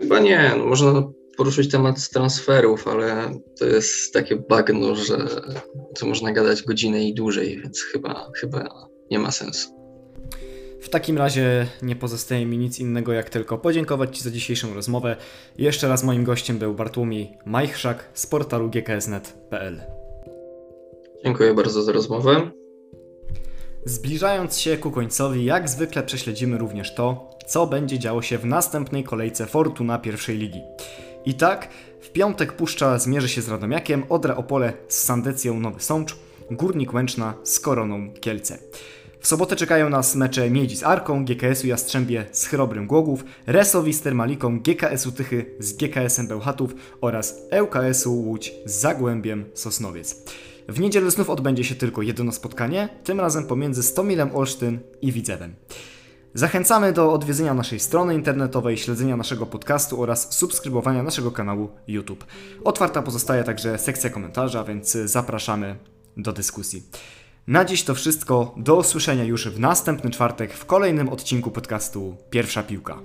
Chyba 0.00 0.18
nie, 0.20 0.54
no 0.58 0.66
można 0.66 1.02
poruszyć 1.38 1.70
temat 1.70 2.08
transferów, 2.08 2.88
ale 2.88 3.30
to 3.58 3.66
jest 3.66 4.12
takie 4.12 4.36
bagno, 4.36 4.94
że 4.94 5.18
to 5.98 6.06
można 6.06 6.32
gadać 6.32 6.62
godzinę 6.62 7.04
i 7.04 7.14
dłużej, 7.14 7.60
więc 7.62 7.82
chyba, 7.82 8.30
chyba 8.34 8.88
nie 9.10 9.18
ma 9.18 9.30
sensu. 9.30 9.68
W 10.80 10.88
takim 10.88 11.18
razie 11.18 11.66
nie 11.82 11.96
pozostaje 11.96 12.46
mi 12.46 12.58
nic 12.58 12.78
innego 12.78 13.12
jak 13.12 13.30
tylko 13.30 13.58
podziękować 13.58 14.16
Ci 14.16 14.22
za 14.22 14.30
dzisiejszą 14.30 14.74
rozmowę. 14.74 15.16
Jeszcze 15.58 15.88
raz 15.88 16.04
moim 16.04 16.24
gościem 16.24 16.58
był 16.58 16.74
Bartłomiej 16.74 17.38
Majchrzak 17.46 18.10
z 18.14 18.26
portalu 18.26 18.70
gksnet.pl. 18.70 19.80
Dziękuję 21.24 21.54
bardzo 21.54 21.82
za 21.82 21.92
rozmowę. 21.92 22.50
Zbliżając 23.84 24.58
się 24.58 24.76
ku 24.76 24.90
końcowi, 24.90 25.44
jak 25.44 25.68
zwykle 25.68 26.02
prześledzimy 26.02 26.58
również 26.58 26.94
to, 26.94 27.30
co 27.46 27.66
będzie 27.66 27.98
działo 27.98 28.22
się 28.22 28.38
w 28.38 28.46
następnej 28.46 29.04
kolejce 29.04 29.46
Fortuna 29.46 29.98
pierwszej 29.98 30.38
ligi. 30.38 30.60
I 31.28 31.34
tak, 31.34 31.68
w 32.00 32.10
piątek 32.10 32.52
Puszcza 32.52 32.98
zmierzy 32.98 33.28
się 33.28 33.42
z 33.42 33.48
Radomiakiem, 33.48 34.04
Odra 34.08 34.36
Opole 34.36 34.72
z 34.88 35.02
Sandecją 35.02 35.60
Nowy 35.60 35.80
Sącz, 35.80 36.16
Górnik 36.50 36.94
Łęczna 36.94 37.34
z 37.44 37.60
Koroną 37.60 38.12
Kielce. 38.20 38.58
W 39.20 39.26
sobotę 39.26 39.56
czekają 39.56 39.90
nas 39.90 40.16
mecze 40.16 40.50
Miedzi 40.50 40.76
z 40.76 40.82
Arką, 40.82 41.24
GKS-u 41.24 41.66
Jastrzębie 41.66 42.26
z 42.32 42.46
Chrobrym 42.46 42.86
Głogów, 42.86 43.24
Resowi 43.46 43.92
z 43.92 44.00
Termaliką, 44.00 44.60
GKS-u 44.60 45.12
Tychy 45.12 45.54
z 45.58 45.72
GKS-em 45.72 46.26
Bełchatów 46.26 46.74
oraz 47.00 47.34
ŁKS-u 47.62 48.14
Łódź 48.14 48.54
z 48.64 48.72
Zagłębiem 48.80 49.44
Sosnowiec. 49.54 50.22
W 50.68 50.80
niedzielę 50.80 51.10
znów 51.10 51.30
odbędzie 51.30 51.64
się 51.64 51.74
tylko 51.74 52.02
jedno 52.02 52.32
spotkanie, 52.32 52.88
tym 53.04 53.20
razem 53.20 53.46
pomiędzy 53.46 53.82
Stomilem 53.82 54.36
Olsztyn 54.36 54.78
i 55.02 55.12
Widzewem. 55.12 55.54
Zachęcamy 56.34 56.92
do 56.92 57.12
odwiedzenia 57.12 57.54
naszej 57.54 57.80
strony 57.80 58.14
internetowej, 58.14 58.78
śledzenia 58.78 59.16
naszego 59.16 59.46
podcastu 59.46 60.02
oraz 60.02 60.34
subskrybowania 60.34 61.02
naszego 61.02 61.30
kanału 61.30 61.68
YouTube. 61.86 62.24
Otwarta 62.64 63.02
pozostaje 63.02 63.44
także 63.44 63.78
sekcja 63.78 64.10
komentarza, 64.10 64.64
więc 64.64 64.92
zapraszamy 64.92 65.76
do 66.16 66.32
dyskusji. 66.32 66.82
Na 67.46 67.64
dziś 67.64 67.84
to 67.84 67.94
wszystko. 67.94 68.54
Do 68.56 68.76
usłyszenia 68.76 69.24
już 69.24 69.48
w 69.48 69.60
następny 69.60 70.10
czwartek 70.10 70.52
w 70.52 70.66
kolejnym 70.66 71.08
odcinku 71.08 71.50
podcastu 71.50 72.16
Pierwsza 72.30 72.62
Piłka. 72.62 72.98